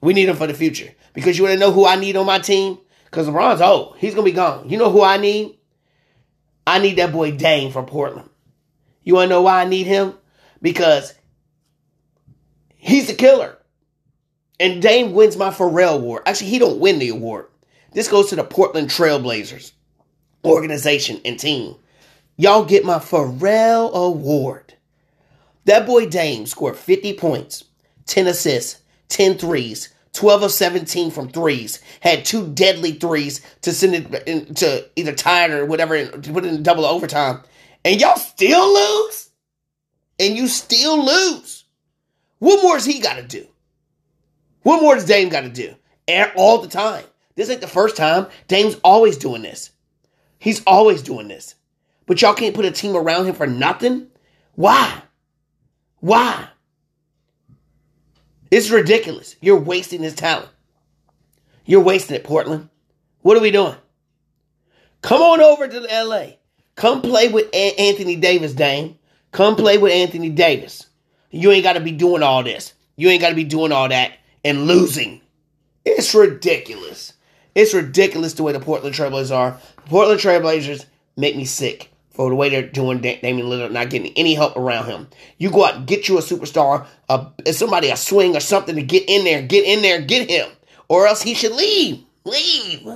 We 0.00 0.12
need 0.14 0.28
him 0.28 0.36
for 0.36 0.46
the 0.46 0.54
future. 0.54 0.92
Because 1.14 1.38
you 1.38 1.44
want 1.44 1.54
to 1.54 1.60
know 1.60 1.72
who 1.72 1.86
I 1.86 1.96
need 1.96 2.16
on 2.16 2.26
my 2.26 2.38
team? 2.38 2.78
Because 3.06 3.26
LeBron's 3.26 3.60
old. 3.60 3.96
He's 3.98 4.14
going 4.14 4.26
to 4.26 4.30
be 4.30 4.36
gone. 4.36 4.68
You 4.68 4.78
know 4.78 4.90
who 4.90 5.02
I 5.02 5.16
need? 5.16 5.58
I 6.66 6.78
need 6.78 6.96
that 6.96 7.12
boy 7.12 7.32
Dame 7.32 7.72
from 7.72 7.86
Portland. 7.86 8.28
You 9.02 9.14
want 9.14 9.26
to 9.26 9.30
know 9.30 9.42
why 9.42 9.62
I 9.62 9.64
need 9.64 9.86
him? 9.86 10.14
Because 10.60 11.14
he's 12.76 13.06
the 13.06 13.14
killer. 13.14 13.56
And 14.58 14.82
Dame 14.82 15.12
wins 15.12 15.36
my 15.36 15.50
Pharrell 15.50 15.96
Award. 15.96 16.24
Actually, 16.26 16.50
he 16.50 16.58
don't 16.58 16.80
win 16.80 16.98
the 16.98 17.10
award. 17.10 17.46
This 17.92 18.08
goes 18.08 18.28
to 18.30 18.36
the 18.36 18.44
Portland 18.44 18.88
Trailblazers 18.88 19.72
organization 20.44 21.20
and 21.24 21.38
team. 21.38 21.76
Y'all 22.36 22.64
get 22.64 22.84
my 22.84 22.98
Pharrell 22.98 23.92
Award. 23.92 24.74
That 25.64 25.86
boy 25.86 26.06
Dame 26.06 26.46
scored 26.46 26.76
50 26.76 27.14
points, 27.14 27.64
10 28.06 28.26
assists, 28.26 28.80
10 29.08 29.38
threes, 29.38 29.88
12 30.12 30.42
of 30.44 30.52
17 30.52 31.10
from 31.10 31.28
threes, 31.28 31.80
had 32.00 32.24
two 32.24 32.46
deadly 32.48 32.92
threes 32.92 33.40
to 33.62 33.72
send 33.72 33.94
it 33.94 34.28
into 34.28 34.88
either 34.96 35.12
tie 35.12 35.44
it 35.44 35.50
or 35.50 35.66
whatever, 35.66 36.06
to 36.06 36.32
put 36.32 36.44
it 36.44 36.54
in 36.54 36.62
double 36.62 36.84
overtime. 36.86 37.40
And 37.84 38.00
y'all 38.00 38.16
still 38.16 38.72
lose? 38.72 39.30
And 40.18 40.36
you 40.36 40.48
still 40.48 41.04
lose. 41.04 41.64
What 42.38 42.62
more 42.62 42.74
has 42.74 42.84
he 42.84 43.00
got 43.00 43.16
to 43.16 43.22
do? 43.22 43.46
What 44.62 44.82
more 44.82 44.94
does 44.94 45.04
Dame 45.04 45.28
got 45.28 45.42
to 45.42 45.48
do? 45.48 45.74
All 46.36 46.58
the 46.58 46.68
time. 46.68 47.04
This 47.36 47.50
ain't 47.50 47.60
the 47.60 47.68
first 47.68 47.96
time. 47.96 48.26
Dame's 48.48 48.76
always 48.82 49.16
doing 49.16 49.42
this. 49.42 49.70
He's 50.38 50.62
always 50.66 51.02
doing 51.02 51.28
this. 51.28 51.54
But 52.06 52.20
y'all 52.22 52.34
can't 52.34 52.54
put 52.54 52.64
a 52.64 52.70
team 52.70 52.96
around 52.96 53.26
him 53.26 53.34
for 53.34 53.46
nothing? 53.46 54.08
Why? 54.54 55.02
Why? 56.00 56.48
It's 58.50 58.70
ridiculous. 58.70 59.36
You're 59.40 59.58
wasting 59.58 60.02
his 60.02 60.14
talent. 60.14 60.48
You're 61.64 61.82
wasting 61.82 62.16
it, 62.16 62.24
Portland. 62.24 62.70
What 63.22 63.36
are 63.36 63.40
we 63.40 63.50
doing? 63.50 63.74
Come 65.02 65.20
on 65.20 65.40
over 65.40 65.66
to 65.68 66.04
LA. 66.04 66.36
Come 66.76 67.02
play 67.02 67.28
with 67.28 67.54
Anthony 67.54 68.16
Davis, 68.16 68.52
Dame. 68.52 68.98
Come 69.32 69.56
play 69.56 69.78
with 69.78 69.92
Anthony 69.92 70.30
Davis. 70.30 70.86
You 71.30 71.50
ain't 71.50 71.64
got 71.64 71.74
to 71.74 71.80
be 71.80 71.92
doing 71.92 72.22
all 72.22 72.42
this. 72.42 72.72
You 72.96 73.08
ain't 73.08 73.20
got 73.20 73.30
to 73.30 73.34
be 73.34 73.44
doing 73.44 73.72
all 73.72 73.88
that 73.88 74.12
and 74.44 74.66
losing. 74.66 75.20
It's 75.84 76.14
ridiculous. 76.14 77.12
It's 77.56 77.72
ridiculous 77.72 78.34
the 78.34 78.42
way 78.42 78.52
the 78.52 78.60
Portland 78.60 78.94
Trailblazers 78.94 79.34
are. 79.34 79.58
The 79.76 79.82
Portland 79.88 80.20
Trailblazers 80.20 80.84
make 81.16 81.34
me 81.36 81.46
sick 81.46 81.90
for 82.10 82.28
the 82.28 82.36
way 82.36 82.50
they're 82.50 82.60
doing 82.60 83.00
Damian 83.00 83.46
Lillard, 83.46 83.72
not 83.72 83.88
getting 83.88 84.12
any 84.14 84.34
help 84.34 84.58
around 84.58 84.86
him. 84.86 85.08
You 85.38 85.50
go 85.50 85.64
out 85.64 85.76
and 85.76 85.86
get 85.86 86.06
you 86.06 86.18
a 86.18 86.20
superstar, 86.20 86.86
a, 87.08 87.52
somebody 87.54 87.88
a 87.88 87.96
swing 87.96 88.36
or 88.36 88.40
something 88.40 88.74
to 88.74 88.82
get 88.82 89.04
in 89.08 89.24
there, 89.24 89.40
get 89.40 89.64
in 89.64 89.80
there, 89.80 90.02
get 90.02 90.28
him, 90.28 90.50
or 90.88 91.06
else 91.06 91.22
he 91.22 91.32
should 91.32 91.52
leave. 91.52 92.04
Leave. 92.24 92.86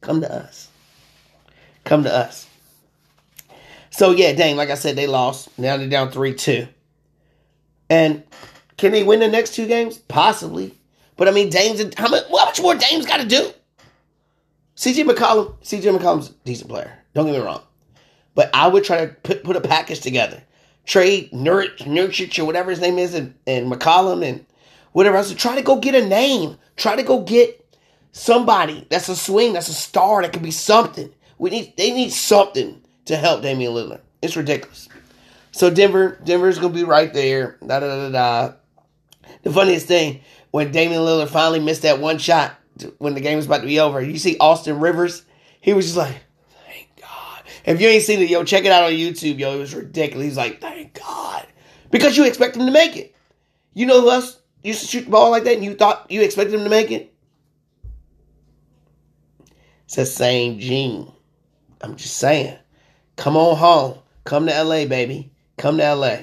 Come 0.00 0.22
to 0.22 0.34
us. 0.34 0.70
Come 1.84 2.04
to 2.04 2.12
us. 2.14 2.46
So 3.90 4.12
yeah, 4.12 4.32
dang, 4.32 4.56
like 4.56 4.70
I 4.70 4.76
said, 4.76 4.96
they 4.96 5.06
lost. 5.06 5.58
Now 5.58 5.76
they're 5.76 5.90
down 5.90 6.10
three 6.10 6.34
two. 6.34 6.68
And 7.90 8.22
can 8.78 8.92
they 8.92 9.02
win 9.02 9.20
the 9.20 9.28
next 9.28 9.54
two 9.54 9.66
games? 9.66 9.98
Possibly. 9.98 10.74
But 11.18 11.28
I 11.28 11.32
mean, 11.32 11.50
Dame's 11.50 11.82
how 11.96 12.08
much, 12.08 12.24
how 12.24 12.44
much 12.46 12.62
more 12.62 12.74
Dame's 12.74 13.04
got 13.04 13.18
to 13.18 13.26
do? 13.26 13.52
CJ 14.76 15.08
McCollum, 15.08 15.54
CJ 15.62 15.96
McCollum's 15.96 16.30
decent 16.44 16.68
player. 16.68 16.98
Don't 17.14 17.26
get 17.26 17.32
me 17.32 17.44
wrong. 17.44 17.62
But 18.34 18.50
I 18.52 18.68
would 18.68 18.84
try 18.84 19.06
to 19.06 19.12
put, 19.12 19.42
put 19.42 19.56
a 19.56 19.60
package 19.60 20.00
together. 20.00 20.42
Trade 20.84 21.32
Nurkic 21.32 22.38
or 22.38 22.44
whatever 22.44 22.70
his 22.70 22.80
name 22.80 22.98
is 22.98 23.14
and, 23.14 23.34
and 23.46 23.72
McCollum 23.72 24.24
and 24.24 24.44
whatever 24.92 25.16
else. 25.16 25.32
Try 25.34 25.56
to 25.56 25.62
go 25.62 25.76
get 25.76 25.94
a 25.94 26.06
name. 26.06 26.58
Try 26.76 26.94
to 26.94 27.02
go 27.02 27.22
get 27.22 27.66
somebody 28.12 28.86
that's 28.90 29.08
a 29.08 29.16
swing, 29.16 29.54
that's 29.54 29.68
a 29.68 29.74
star, 29.74 30.22
that 30.22 30.32
could 30.32 30.42
be 30.42 30.50
something. 30.50 31.12
We 31.38 31.50
need 31.50 31.74
they 31.76 31.92
need 31.92 32.12
something 32.12 32.82
to 33.06 33.16
help 33.16 33.42
Damian 33.42 33.72
Lillard. 33.72 34.00
It's 34.22 34.36
ridiculous. 34.36 34.88
So 35.52 35.70
Denver, 35.70 36.18
Denver's 36.24 36.58
gonna 36.58 36.74
be 36.74 36.84
right 36.84 37.12
there. 37.12 37.56
Da 37.66 37.80
da 37.80 38.10
da 38.10 38.10
da. 38.10 38.54
The 39.42 39.52
funniest 39.52 39.86
thing, 39.86 40.20
when 40.50 40.70
Damian 40.70 41.00
Lillard 41.00 41.28
finally 41.28 41.60
missed 41.60 41.82
that 41.82 42.00
one 42.00 42.18
shot, 42.18 42.54
when 42.98 43.14
the 43.14 43.20
game 43.20 43.36
was 43.36 43.46
about 43.46 43.60
to 43.60 43.66
be 43.66 43.80
over. 43.80 44.00
You 44.00 44.18
see 44.18 44.36
Austin 44.38 44.80
Rivers, 44.80 45.22
he 45.60 45.72
was 45.72 45.86
just 45.86 45.96
like, 45.96 46.16
thank 46.66 46.88
God. 47.00 47.42
If 47.64 47.80
you 47.80 47.88
ain't 47.88 48.02
seen 48.02 48.20
it, 48.20 48.30
yo, 48.30 48.44
check 48.44 48.64
it 48.64 48.72
out 48.72 48.84
on 48.84 48.92
YouTube, 48.92 49.38
yo. 49.38 49.54
It 49.54 49.58
was 49.58 49.74
ridiculous. 49.74 50.26
He's 50.26 50.36
like, 50.36 50.60
thank 50.60 50.94
God. 50.94 51.46
Because 51.90 52.16
you 52.16 52.24
expect 52.24 52.56
him 52.56 52.66
to 52.66 52.72
make 52.72 52.96
it. 52.96 53.14
You 53.74 53.86
know 53.86 54.00
who 54.00 54.10
else 54.10 54.40
used 54.62 54.80
to 54.80 54.86
shoot 54.86 55.04
the 55.04 55.10
ball 55.10 55.30
like 55.30 55.44
that 55.44 55.54
and 55.54 55.64
you 55.64 55.74
thought 55.74 56.10
you 56.10 56.22
expected 56.22 56.54
him 56.54 56.64
to 56.64 56.70
make 56.70 56.90
it? 56.90 57.12
It's 59.84 59.96
the 59.96 60.06
same 60.06 60.58
gene. 60.58 61.12
I'm 61.80 61.96
just 61.96 62.16
saying. 62.16 62.58
Come 63.16 63.36
on 63.36 63.56
home. 63.56 63.98
Come 64.24 64.46
to 64.46 64.62
LA, 64.62 64.86
baby. 64.86 65.30
Come 65.56 65.78
to 65.78 65.94
LA. 65.94 66.16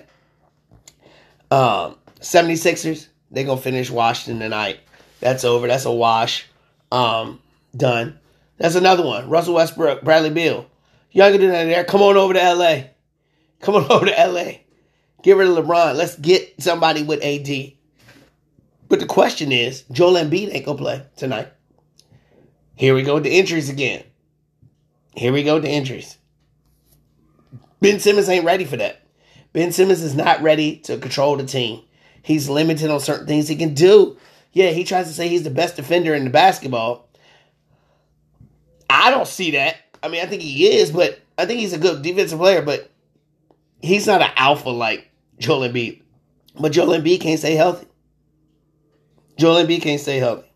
Um, 1.49 1.95
76ers, 2.19 3.07
they're 3.31 3.45
going 3.45 3.57
to 3.57 3.63
finish 3.63 3.89
Washington 3.89 4.41
tonight. 4.41 4.79
That's 5.23 5.45
over. 5.45 5.67
That's 5.67 5.85
a 5.85 5.91
wash. 5.91 6.45
Um, 6.91 7.39
done. 7.75 8.19
That's 8.57 8.75
another 8.75 9.05
one. 9.05 9.29
Russell 9.29 9.53
Westbrook, 9.53 10.03
Bradley 10.03 10.29
Beal. 10.29 10.69
Y'all 11.11 11.31
can 11.31 11.39
do 11.39 11.47
that 11.47 11.63
there. 11.63 11.85
Come 11.85 12.01
on 12.01 12.17
over 12.17 12.33
to 12.33 12.53
LA. 12.53 12.81
Come 13.61 13.75
on 13.75 13.85
over 13.89 14.05
to 14.05 14.27
LA. 14.27 14.51
Get 15.23 15.37
rid 15.37 15.47
of 15.47 15.55
LeBron. 15.55 15.95
Let's 15.95 16.17
get 16.17 16.61
somebody 16.61 17.03
with 17.03 17.23
AD. 17.23 17.71
But 18.89 18.99
the 18.99 19.05
question 19.05 19.53
is, 19.53 19.83
Joel 19.93 20.15
Embiid 20.15 20.53
ain't 20.53 20.65
gonna 20.65 20.77
play 20.77 21.05
tonight. 21.15 21.47
Here 22.75 22.93
we 22.93 23.01
go 23.01 23.13
with 23.15 23.23
the 23.23 23.31
injuries 23.31 23.69
again. 23.69 24.03
Here 25.15 25.31
we 25.31 25.43
go 25.43 25.53
with 25.53 25.63
the 25.63 25.71
injuries. 25.71 26.17
Ben 27.79 28.01
Simmons 28.01 28.27
ain't 28.27 28.45
ready 28.45 28.65
for 28.65 28.75
that. 28.75 29.07
Ben 29.53 29.71
Simmons 29.71 30.01
is 30.01 30.15
not 30.15 30.41
ready 30.41 30.77
to 30.79 30.97
control 30.97 31.37
the 31.37 31.45
team. 31.45 31.81
He's 32.23 32.49
limited 32.49 32.89
on 32.89 32.99
certain 32.99 33.25
things 33.25 33.47
he 33.47 33.55
can 33.55 33.73
do. 33.73 34.17
Yeah, 34.53 34.69
he 34.69 34.83
tries 34.83 35.07
to 35.07 35.13
say 35.13 35.27
he's 35.27 35.43
the 35.43 35.49
best 35.49 35.75
defender 35.75 36.13
in 36.13 36.23
the 36.23 36.29
basketball. 36.29 37.09
I 38.89 39.09
don't 39.09 39.27
see 39.27 39.51
that. 39.51 39.77
I 40.01 40.07
mean, 40.07 40.21
I 40.21 40.27
think 40.27 40.43
he 40.43 40.67
is, 40.67 40.91
but 40.91 41.19
I 41.37 41.45
think 41.45 41.59
he's 41.59 41.73
a 41.73 41.79
good 41.79 42.03
defensive 42.03 42.37
player, 42.37 42.61
but 42.61 42.91
he's 43.81 44.05
not 44.05 44.21
an 44.21 44.31
alpha 44.35 44.69
like 44.69 45.09
Joel 45.39 45.67
Embiid. 45.67 46.01
But 46.59 46.71
Joel 46.71 46.99
Embiid 46.99 47.21
can't 47.21 47.39
stay 47.39 47.55
healthy. 47.55 47.87
Joel 49.37 49.65
Embiid 49.65 49.81
can't 49.81 49.99
stay 49.99 50.17
healthy. 50.17 50.47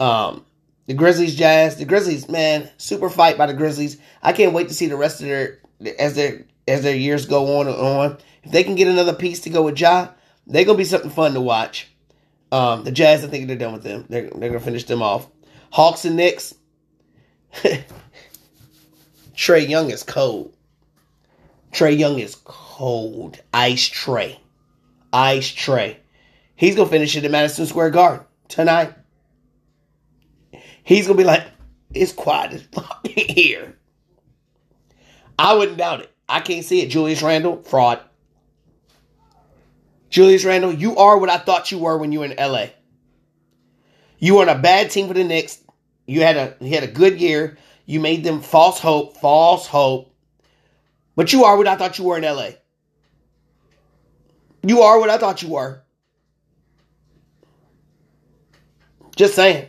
Um, 0.00 0.46
the 0.86 0.94
Grizzlies, 0.94 1.36
Jazz, 1.36 1.76
the 1.76 1.84
Grizzlies, 1.84 2.28
man, 2.28 2.70
super 2.78 3.10
fight 3.10 3.36
by 3.36 3.46
the 3.46 3.54
Grizzlies. 3.54 3.98
I 4.22 4.32
can't 4.32 4.54
wait 4.54 4.68
to 4.68 4.74
see 4.74 4.86
the 4.86 4.96
rest 4.96 5.20
of 5.20 5.26
their 5.26 5.58
as 5.98 6.14
their 6.14 6.46
as 6.66 6.82
their 6.82 6.96
years 6.96 7.26
go 7.26 7.58
on 7.58 7.68
and 7.68 7.76
on. 7.76 8.18
If 8.42 8.52
they 8.52 8.64
can 8.64 8.74
get 8.74 8.88
another 8.88 9.12
piece 9.12 9.40
to 9.40 9.50
go 9.50 9.62
with 9.62 9.78
Ja, 9.78 10.08
they're 10.46 10.64
gonna 10.64 10.78
be 10.78 10.84
something 10.84 11.10
fun 11.10 11.34
to 11.34 11.40
watch. 11.40 11.91
Um, 12.52 12.84
the 12.84 12.92
Jazz, 12.92 13.24
I 13.24 13.28
think 13.28 13.48
they're 13.48 13.56
done 13.56 13.72
with 13.72 13.82
them. 13.82 14.04
They're, 14.08 14.28
they're 14.28 14.50
going 14.50 14.52
to 14.52 14.60
finish 14.60 14.84
them 14.84 15.02
off. 15.02 15.26
Hawks 15.70 16.04
and 16.04 16.16
Knicks. 16.16 16.54
Trae 19.34 19.68
Young 19.68 19.90
is 19.90 20.02
cold. 20.02 20.54
Trae 21.72 21.98
Young 21.98 22.18
is 22.18 22.36
cold. 22.44 23.40
Ice 23.52 23.88
Trae. 23.88 24.38
Ice 25.12 25.50
Trae. 25.50 25.96
He's 26.54 26.76
gonna 26.76 26.88
finish 26.88 27.16
it 27.16 27.24
at 27.24 27.30
Madison 27.30 27.66
Square 27.66 27.90
Garden 27.90 28.24
tonight. 28.48 28.94
He's 30.84 31.06
gonna 31.06 31.16
be 31.16 31.24
like, 31.24 31.44
it's 31.92 32.12
quiet 32.12 32.52
as 32.52 32.62
fuck 32.62 33.06
here. 33.06 33.76
I 35.38 35.54
wouldn't 35.54 35.78
doubt 35.78 36.02
it. 36.02 36.10
I 36.28 36.40
can't 36.40 36.64
see 36.64 36.82
it. 36.82 36.88
Julius 36.88 37.22
Randle, 37.22 37.62
fraud. 37.62 38.00
Julius 40.12 40.44
Randle, 40.44 40.74
you 40.74 40.98
are 40.98 41.16
what 41.16 41.30
I 41.30 41.38
thought 41.38 41.72
you 41.72 41.78
were 41.78 41.96
when 41.96 42.12
you 42.12 42.20
were 42.20 42.26
in 42.26 42.36
LA. 42.36 42.66
You 44.18 44.34
were 44.34 44.42
on 44.42 44.50
a 44.50 44.58
bad 44.58 44.90
team 44.90 45.08
for 45.08 45.14
the 45.14 45.24
Knicks. 45.24 45.58
You 46.06 46.20
had 46.20 46.36
a 46.36 46.54
you 46.60 46.74
had 46.74 46.84
a 46.84 46.92
good 46.92 47.18
year. 47.18 47.56
You 47.86 47.98
made 47.98 48.22
them 48.22 48.42
false 48.42 48.78
hope, 48.78 49.16
false 49.16 49.66
hope. 49.66 50.14
But 51.16 51.32
you 51.32 51.44
are 51.44 51.56
what 51.56 51.66
I 51.66 51.76
thought 51.76 51.98
you 51.98 52.04
were 52.04 52.18
in 52.18 52.24
LA. 52.24 52.50
You 54.62 54.82
are 54.82 55.00
what 55.00 55.08
I 55.08 55.16
thought 55.16 55.42
you 55.42 55.48
were. 55.48 55.82
Just 59.16 59.34
saying. 59.34 59.66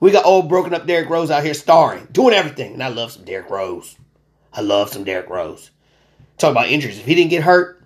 We 0.00 0.10
got 0.10 0.24
old 0.24 0.48
broken 0.48 0.72
up 0.72 0.86
Derrick 0.86 1.10
Rose 1.10 1.30
out 1.30 1.44
here 1.44 1.54
starring, 1.54 2.08
doing 2.12 2.34
everything. 2.34 2.72
And 2.72 2.82
I 2.82 2.88
love 2.88 3.12
some 3.12 3.24
Derrick 3.24 3.50
Rose. 3.50 3.96
I 4.54 4.62
love 4.62 4.90
some 4.90 5.04
Derrick 5.04 5.28
Rose. 5.28 5.70
Talk 6.38 6.50
about 6.50 6.68
injuries. 6.68 6.98
If 6.98 7.04
he 7.04 7.14
didn't 7.14 7.30
get 7.30 7.42
hurt, 7.42 7.83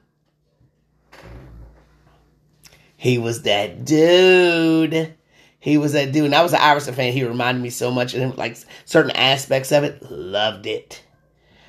he 2.99 3.17
was 3.17 3.43
that 3.43 3.85
dude. 3.85 5.15
He 5.61 5.79
was 5.79 5.93
that 5.93 6.11
dude. 6.11 6.25
And 6.25 6.35
I 6.35 6.43
was 6.43 6.53
an 6.53 6.61
Iverson 6.61 6.95
fan. 6.95 7.13
He 7.13 7.23
reminded 7.23 7.63
me 7.63 7.71
so 7.71 7.93
much 7.93 8.13
of 8.13 8.37
like 8.37 8.59
certain 8.85 9.13
aspects 9.13 9.71
of 9.71 9.85
it. 9.85 10.11
Loved 10.11 10.67
it. 10.67 11.05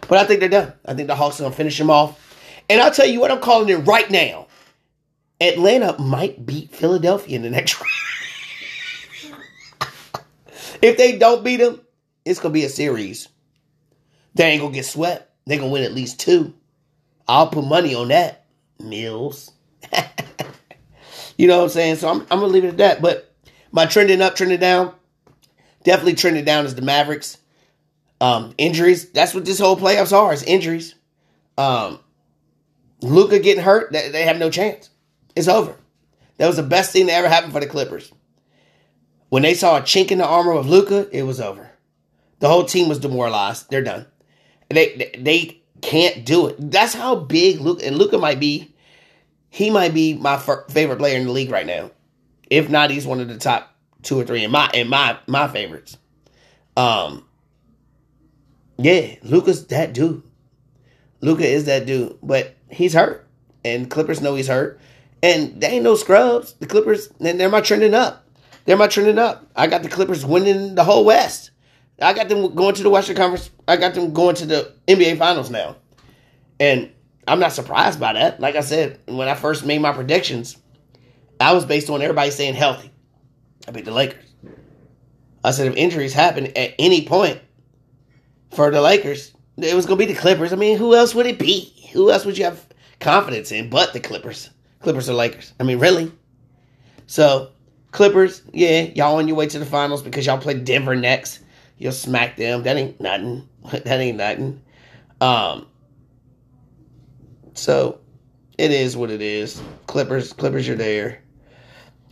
But 0.08 0.18
I 0.18 0.26
think 0.26 0.40
they're 0.40 0.50
done. 0.50 0.74
I 0.84 0.96
think 0.96 1.08
the 1.08 1.16
Hawks 1.16 1.40
are 1.40 1.44
going 1.44 1.52
to 1.52 1.58
finish 1.58 1.80
him 1.80 1.92
off. 1.92 2.36
And 2.68 2.82
I'll 2.82 2.92
tell 2.92 3.06
you 3.06 3.20
what, 3.20 3.30
I'm 3.30 3.42
calling 3.42 3.70
it 3.70 3.86
right 3.86 4.10
now. 4.10 4.48
Atlanta 5.40 6.02
might 6.02 6.48
beat 6.48 6.72
Philadelphia 6.72 7.36
in 7.36 7.44
the 7.44 7.52
next 7.52 7.80
round. 7.80 9.44
if 10.82 10.98
they 10.98 11.20
don't 11.20 11.44
beat 11.44 11.58
them, 11.58 11.80
it's 12.26 12.40
going 12.40 12.54
to 12.54 12.60
be 12.60 12.66
a 12.66 12.70
series. 12.70 13.28
They 14.34 14.46
ain't 14.46 14.62
going 14.62 14.74
to 14.74 14.80
get 14.80 14.86
swept. 14.86 15.32
They're 15.46 15.60
going 15.60 15.70
to 15.70 15.74
win 15.74 15.84
at 15.84 15.94
least 15.94 16.20
two. 16.20 16.56
I'll 17.28 17.50
put 17.50 17.66
money 17.66 17.94
on 17.94 18.08
that. 18.08 18.48
Mills. 18.80 19.52
you 21.40 21.48
know 21.48 21.60
what 21.60 21.64
I'm 21.64 21.70
saying? 21.70 21.96
So 21.96 22.10
I'm, 22.10 22.28
I'm 22.30 22.42
to 22.42 22.48
leave 22.48 22.66
it 22.66 22.68
at 22.68 22.78
that. 22.78 23.02
But 23.02 23.34
my 23.72 23.86
trending 23.86 24.22
up, 24.22 24.36
trending 24.36 24.60
down, 24.60 24.94
definitely 25.86 26.16
trending 26.16 26.44
down 26.44 26.66
is 26.66 26.76
the 26.76 26.82
Mavericks. 26.82 27.38
Um, 28.20 28.54
injuries. 28.58 29.10
That's 29.12 29.34
what 29.34 29.46
this 29.46 29.58
whole 29.58 29.78
playoffs 29.78 30.12
are. 30.12 30.34
Is 30.34 30.44
injuries. 30.44 30.96
Um, 31.58 32.00
Luka 33.02 33.40
getting 33.40 33.64
hurt. 33.64 33.94
They, 33.94 34.10
they 34.10 34.24
have 34.24 34.38
no 34.38 34.50
chance. 34.50 34.90
It's 35.34 35.48
over. 35.48 35.78
That 36.40 36.48
was 36.48 36.58
the 36.58 36.64
best 36.64 36.92
thing 36.92 37.06
that 37.06 37.14
ever 37.14 37.30
happened 37.30 37.54
for 37.54 37.62
the 37.62 37.68
Clippers. 37.68 38.12
When 39.30 39.44
they 39.44 39.54
saw 39.54 39.78
a 39.78 39.82
chink 39.82 40.12
in 40.12 40.18
the 40.18 40.26
armor 40.26 40.52
of 40.52 40.68
Luka, 40.68 41.08
it 41.18 41.24
was 41.24 41.40
over. 41.40 41.72
The 42.40 42.50
whole 42.50 42.66
team 42.66 42.90
was 42.90 43.00
demoralized. 43.00 43.70
They're 43.70 43.82
done. 43.82 44.08
They 44.70 45.14
they 45.18 45.62
can't 45.82 46.26
do 46.26 46.48
it. 46.48 46.58
That's 46.60 46.94
how 46.94 47.16
big 47.16 47.62
Luka 47.62 47.86
and 47.86 47.98
Luka 47.98 48.18
might 48.18 48.42
be. 48.42 48.76
He 49.50 49.70
might 49.70 49.94
be 49.94 50.14
my 50.14 50.36
f- 50.36 50.70
favorite 50.70 50.98
player 50.98 51.18
in 51.18 51.26
the 51.26 51.32
league 51.32 51.52
right 51.52 51.66
now. 51.66 51.92
If 52.50 52.70
not, 52.70 52.92
he's 52.92 53.06
one 53.06 53.20
of 53.20 53.28
the 53.28 53.38
top 53.38 53.76
two 54.04 54.20
or 54.20 54.24
three 54.24 54.44
in 54.44 54.52
my 54.52 54.70
in 54.74 54.88
my 54.88 55.18
my 55.28 55.48
favorites. 55.48 55.98
Um, 56.78 57.26
yeah, 58.78 59.16
Luka's 59.24 59.68
that 59.68 59.94
dude. 59.94 60.24
Luka 61.22 61.46
is 61.46 61.66
that 61.66 61.86
dude, 61.86 62.18
but 62.24 62.56
he's 62.70 62.94
hurt, 62.94 63.28
and 63.66 63.90
Clippers 63.90 64.22
know 64.22 64.36
he's 64.36 64.48
hurt, 64.48 64.80
and 65.22 65.60
they 65.60 65.68
ain't 65.68 65.84
no 65.84 65.96
scrubs. 65.96 66.54
The 66.54 66.66
Clippers, 66.66 67.10
and 67.20 67.40
they're 67.40 67.50
my 67.50 67.62
trending 67.62 67.94
up. 67.94 68.26
They're 68.66 68.78
my 68.78 68.88
trending 68.88 69.20
up. 69.20 69.46
I 69.56 69.68
got 69.68 69.84
the 69.84 69.90
Clippers 69.90 70.26
winning 70.26 70.76
the 70.76 70.84
whole 70.84 71.04
West. 71.04 71.52
I 72.02 72.14
got 72.14 72.30
them 72.30 72.56
going 72.56 72.76
to 72.76 72.84
the 72.84 72.90
Western 72.90 73.18
Conference. 73.18 73.50
I 73.68 73.76
got 73.76 73.94
them 73.94 74.14
going 74.14 74.36
to 74.36 74.46
the 74.46 74.74
NBA 74.88 75.18
Finals 75.18 75.50
now, 75.50 75.76
and 76.60 76.90
I'm 77.30 77.40
not 77.40 77.54
surprised 77.54 78.00
by 78.00 78.14
that. 78.14 78.40
Like 78.40 78.56
I 78.56 78.62
said, 78.62 79.00
when 79.06 79.28
I 79.28 79.36
first 79.36 79.66
made 79.66 79.82
my 79.82 79.94
predictions, 79.94 80.58
I 81.40 81.54
was 81.54 81.64
based 81.64 81.90
on 81.90 82.02
everybody 82.02 82.32
saying 82.32 82.56
healthy. 82.56 82.92
I 83.68 83.72
picked 83.72 83.86
the 83.86 83.92
Lakers. 83.92 84.26
I 85.44 85.52
said 85.52 85.68
if 85.68 85.76
injuries 85.76 86.14
happen 86.14 86.48
at 86.58 86.74
any 86.80 87.06
point 87.06 87.40
for 88.52 88.72
the 88.72 88.82
Lakers, 88.82 89.32
it 89.58 89.76
was 89.76 89.86
going 89.86 90.00
to 90.00 90.06
be 90.06 90.12
the 90.12 90.20
Clippers. 90.20 90.52
I 90.52 90.56
mean, 90.56 90.78
who 90.78 90.96
else 90.96 91.14
would 91.14 91.28
it 91.28 91.40
be? 91.40 91.74
Who 91.94 92.12
else 92.12 92.26
would 92.26 92.38
you 92.38 92.46
have 92.46 92.66
confidence 93.00 93.52
in 93.52 93.70
but 93.70 93.94
the 93.94 94.00
Clippers? 94.00 94.50
Clippers 94.82 95.10
or 95.10 95.14
Lakers? 95.14 95.54
I 95.60 95.64
mean, 95.64 95.80
really? 95.80 96.12
So, 97.08 97.52
Clippers, 97.92 98.42
yeah, 98.54 98.82
y'all 98.96 99.18
on 99.18 99.28
your 99.28 99.38
way 99.38 99.48
to 99.48 99.60
the 99.60 99.66
finals 99.66 100.02
because 100.02 100.26
y'all 100.26 100.40
play 100.40 100.56
Denver 100.56 100.96
next. 100.96 101.40
You'll 101.78 101.92
smack 101.92 102.38
them. 102.38 102.64
That 102.64 102.76
ain't 102.76 103.00
nothing. 103.00 103.48
that 103.72 103.88
ain't 103.88 104.18
nothing. 104.18 104.62
Um, 105.22 105.68
so 107.60 108.00
it 108.58 108.72
is 108.72 108.98
what 108.98 109.12
it 109.12 109.22
is. 109.22 109.62
Clippers, 109.88 110.34
Clippers, 110.34 110.68
you're 110.68 110.78
there. 110.78 111.22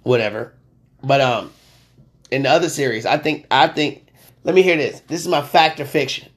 Whatever. 0.03 0.53
But 1.03 1.21
um, 1.21 1.51
in 2.31 2.43
the 2.43 2.49
other 2.49 2.69
series, 2.69 3.05
I 3.05 3.17
think 3.17 3.47
I 3.51 3.67
think. 3.67 4.03
Let 4.43 4.55
me 4.55 4.61
hear 4.61 4.77
this. 4.77 5.01
This 5.01 5.21
is 5.21 5.27
my 5.27 5.41
fact 5.41 5.79
or 5.79 5.85
fiction. 5.85 6.29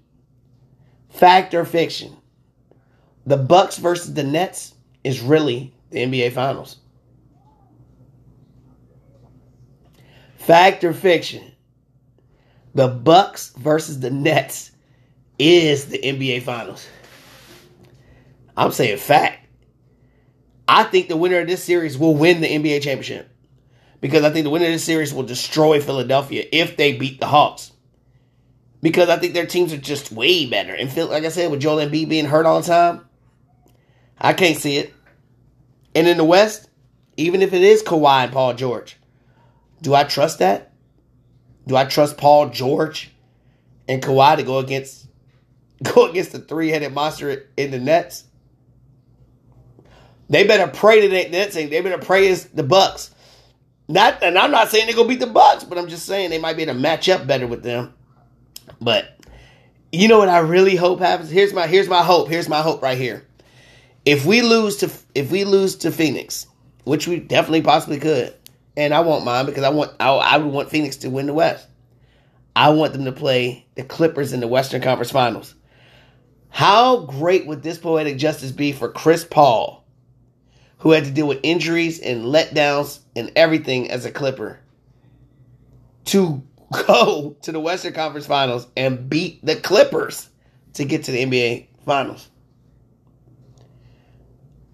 Fact 1.10 1.54
or 1.54 1.64
fiction. 1.64 2.16
The 3.24 3.36
Bucks 3.36 3.76
versus 3.76 4.14
the 4.14 4.24
Nets 4.24 4.74
is 5.04 5.20
really 5.20 5.72
the 5.90 5.98
NBA 5.98 6.32
Finals. 6.32 6.78
Fact 10.38 10.82
or 10.82 10.92
fiction. 10.92 11.52
The 12.74 12.88
Bucks 12.88 13.52
versus 13.56 14.00
the 14.00 14.10
Nets 14.10 14.72
is 15.38 15.86
the 15.86 15.98
NBA 15.98 16.42
Finals. 16.42 16.86
I'm 18.56 18.72
saying 18.72 18.98
fact. 18.98 19.46
I 20.68 20.84
think 20.84 21.08
the 21.08 21.16
winner 21.16 21.40
of 21.40 21.48
this 21.48 21.64
series 21.64 21.98
will 21.98 22.14
win 22.14 22.40
the 22.40 22.48
NBA 22.48 22.82
championship. 22.82 23.28
Because 24.00 24.24
I 24.24 24.30
think 24.30 24.44
the 24.44 24.50
winner 24.50 24.66
of 24.66 24.72
this 24.72 24.84
series 24.84 25.12
will 25.12 25.24
destroy 25.24 25.80
Philadelphia 25.80 26.44
if 26.52 26.76
they 26.76 26.94
beat 26.94 27.20
the 27.20 27.26
Hawks. 27.26 27.72
Because 28.80 29.08
I 29.08 29.18
think 29.18 29.34
their 29.34 29.46
teams 29.46 29.72
are 29.72 29.78
just 29.78 30.10
way 30.10 30.46
better. 30.46 30.72
And 30.72 30.90
Phil, 30.90 31.08
like 31.08 31.24
I 31.24 31.28
said, 31.28 31.50
with 31.50 31.60
Joel 31.60 31.84
Embiid 31.84 32.08
being 32.08 32.24
hurt 32.24 32.46
all 32.46 32.60
the 32.60 32.66
time, 32.66 33.06
I 34.18 34.32
can't 34.32 34.56
see 34.56 34.78
it. 34.78 34.94
And 35.94 36.06
in 36.06 36.16
the 36.16 36.24
West, 36.24 36.70
even 37.16 37.42
if 37.42 37.52
it 37.52 37.62
is 37.62 37.82
Kawhi 37.82 38.24
and 38.24 38.32
Paul 38.32 38.54
George, 38.54 38.96
do 39.82 39.94
I 39.94 40.04
trust 40.04 40.38
that? 40.38 40.72
Do 41.66 41.76
I 41.76 41.84
trust 41.84 42.16
Paul 42.16 42.50
George 42.50 43.10
and 43.88 44.02
Kawhi 44.02 44.36
to 44.36 44.42
go 44.42 44.58
against 44.58 45.08
go 45.82 46.08
against 46.08 46.32
the 46.32 46.38
three 46.38 46.70
headed 46.70 46.92
monster 46.92 47.48
in 47.56 47.70
the 47.70 47.78
Nets? 47.78 48.24
They 50.30 50.44
better 50.44 50.70
pray 50.70 51.00
to 51.02 51.08
the 51.08 51.28
Nets. 51.28 51.54
They 51.54 51.66
better 51.66 51.98
pray 51.98 52.28
as 52.28 52.46
the 52.46 52.62
Bucks. 52.62 53.10
Not, 53.88 54.22
and 54.22 54.38
I'm 54.38 54.52
not 54.52 54.70
saying 54.70 54.86
they're 54.86 54.94
gonna 54.94 55.08
beat 55.08 55.18
the 55.18 55.26
Bucks, 55.26 55.64
but 55.64 55.76
I'm 55.76 55.88
just 55.88 56.06
saying 56.06 56.30
they 56.30 56.38
might 56.38 56.56
be 56.56 56.62
able 56.62 56.74
to 56.74 56.78
match 56.78 57.08
up 57.08 57.26
better 57.26 57.48
with 57.48 57.64
them. 57.64 57.92
But 58.80 59.18
you 59.92 60.06
know 60.06 60.18
what 60.18 60.28
I 60.28 60.38
really 60.38 60.76
hope 60.76 61.00
happens? 61.00 61.30
Here's 61.30 61.52
my 61.52 61.66
here's 61.66 61.88
my 61.88 62.02
hope. 62.02 62.28
Here's 62.28 62.48
my 62.48 62.62
hope 62.62 62.80
right 62.80 62.96
here. 62.96 63.26
If 64.04 64.24
we 64.24 64.42
lose 64.42 64.76
to 64.78 64.90
if 65.16 65.32
we 65.32 65.44
lose 65.44 65.74
to 65.78 65.90
Phoenix, 65.90 66.46
which 66.84 67.08
we 67.08 67.18
definitely 67.18 67.62
possibly 67.62 67.98
could, 67.98 68.32
and 68.76 68.94
I 68.94 69.00
won't 69.00 69.24
mind 69.24 69.48
because 69.48 69.64
I 69.64 69.70
want 69.70 69.92
I, 69.98 70.10
I 70.10 70.36
would 70.38 70.52
want 70.52 70.70
Phoenix 70.70 70.96
to 70.98 71.10
win 71.10 71.26
the 71.26 71.34
West. 71.34 71.66
I 72.54 72.70
want 72.70 72.92
them 72.92 73.04
to 73.06 73.12
play 73.12 73.66
the 73.74 73.82
Clippers 73.82 74.32
in 74.32 74.38
the 74.38 74.48
Western 74.48 74.80
Conference 74.80 75.10
Finals. 75.10 75.56
How 76.50 76.98
great 76.98 77.46
would 77.46 77.62
this 77.62 77.78
poetic 77.78 78.16
justice 78.18 78.52
be 78.52 78.72
for 78.72 78.90
Chris 78.90 79.24
Paul, 79.24 79.79
who 80.80 80.90
had 80.90 81.04
to 81.04 81.10
deal 81.10 81.28
with 81.28 81.40
injuries 81.42 82.00
and 82.00 82.24
letdowns 82.24 83.00
and 83.14 83.30
everything 83.36 83.90
as 83.90 84.04
a 84.04 84.10
Clipper, 84.10 84.58
to 86.06 86.42
go 86.86 87.36
to 87.42 87.52
the 87.52 87.60
Western 87.60 87.92
Conference 87.92 88.26
Finals 88.26 88.66
and 88.76 89.08
beat 89.08 89.44
the 89.44 89.56
Clippers 89.56 90.28
to 90.74 90.84
get 90.84 91.04
to 91.04 91.12
the 91.12 91.24
NBA 91.24 91.66
Finals? 91.84 92.28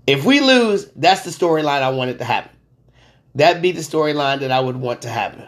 If 0.06 0.24
we 0.24 0.40
lose, 0.40 0.86
that's 0.94 1.22
the 1.22 1.30
storyline 1.30 1.82
I 1.82 1.90
want 1.90 2.10
it 2.10 2.18
to 2.18 2.24
happen. 2.24 2.52
That'd 3.34 3.60
be 3.60 3.72
the 3.72 3.80
storyline 3.80 4.40
that 4.40 4.52
I 4.52 4.60
would 4.60 4.76
want 4.76 5.02
to 5.02 5.08
happen. 5.08 5.46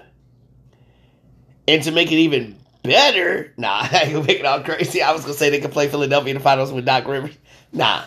And 1.69 1.83
to 1.85 1.93
make 1.93 2.11
it 2.11 2.17
even 2.17 2.59
better, 2.83 3.53
nah, 3.57 3.87
I 3.91 4.11
gonna 4.11 4.25
make 4.25 4.41
it 4.41 4.47
all 4.47 4.63
crazy. 4.63 5.03
I 5.03 5.13
was 5.13 5.23
gonna 5.23 5.35
say 5.35 5.51
they 5.51 5.61
could 5.61 5.73
play 5.73 5.89
Philadelphia 5.89 6.33
in 6.33 6.39
the 6.39 6.43
finals 6.43 6.73
with 6.73 6.85
Doc 6.85 7.07
Rivers. 7.07 7.37
Nah. 7.73 8.05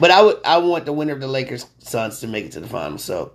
But 0.00 0.10
I 0.10 0.22
would 0.22 0.44
I 0.44 0.58
want 0.58 0.86
the 0.86 0.92
winner 0.92 1.12
of 1.12 1.20
the 1.20 1.26
Lakers 1.26 1.66
Suns 1.78 2.20
to 2.20 2.26
make 2.26 2.44
it 2.46 2.52
to 2.52 2.60
the 2.60 2.68
finals. 2.68 3.04
So 3.04 3.32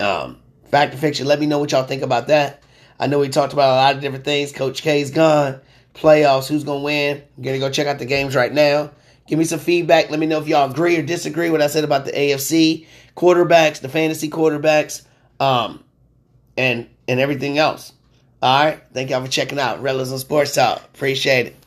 um 0.00 0.40
fact 0.70 0.94
or 0.94 0.98
fiction, 0.98 1.26
let 1.26 1.40
me 1.40 1.46
know 1.46 1.58
what 1.58 1.72
y'all 1.72 1.84
think 1.84 2.02
about 2.02 2.28
that. 2.28 2.62
I 2.98 3.06
know 3.06 3.18
we 3.18 3.28
talked 3.28 3.52
about 3.52 3.72
a 3.72 3.76
lot 3.76 3.94
of 3.96 4.00
different 4.00 4.24
things. 4.24 4.52
Coach 4.52 4.82
K's 4.82 5.10
gone. 5.10 5.60
Playoffs, 5.94 6.48
who's 6.48 6.64
gonna 6.64 6.80
win? 6.80 7.22
I'm 7.36 7.42
gonna 7.42 7.58
go 7.58 7.70
check 7.70 7.86
out 7.86 7.98
the 7.98 8.06
games 8.06 8.34
right 8.34 8.52
now. 8.52 8.90
Give 9.26 9.38
me 9.38 9.44
some 9.44 9.60
feedback. 9.60 10.10
Let 10.10 10.18
me 10.18 10.26
know 10.26 10.40
if 10.40 10.48
y'all 10.48 10.70
agree 10.70 10.96
or 10.96 11.02
disagree 11.02 11.50
what 11.50 11.62
I 11.62 11.66
said 11.66 11.84
about 11.84 12.04
the 12.04 12.12
AFC 12.12 12.86
quarterbacks, 13.16 13.80
the 13.80 13.88
fantasy 13.88 14.30
quarterbacks, 14.30 15.02
um, 15.40 15.84
and 16.56 16.88
and 17.08 17.20
everything 17.20 17.58
else. 17.58 17.92
All 18.42 18.64
right. 18.64 18.82
Thank 18.92 19.10
y'all 19.10 19.24
for 19.24 19.30
checking 19.30 19.58
out 19.60 19.82
Rellism 19.82 20.18
Sports 20.18 20.54
Talk. 20.54 20.82
Appreciate 20.94 21.46
it. 21.46 21.61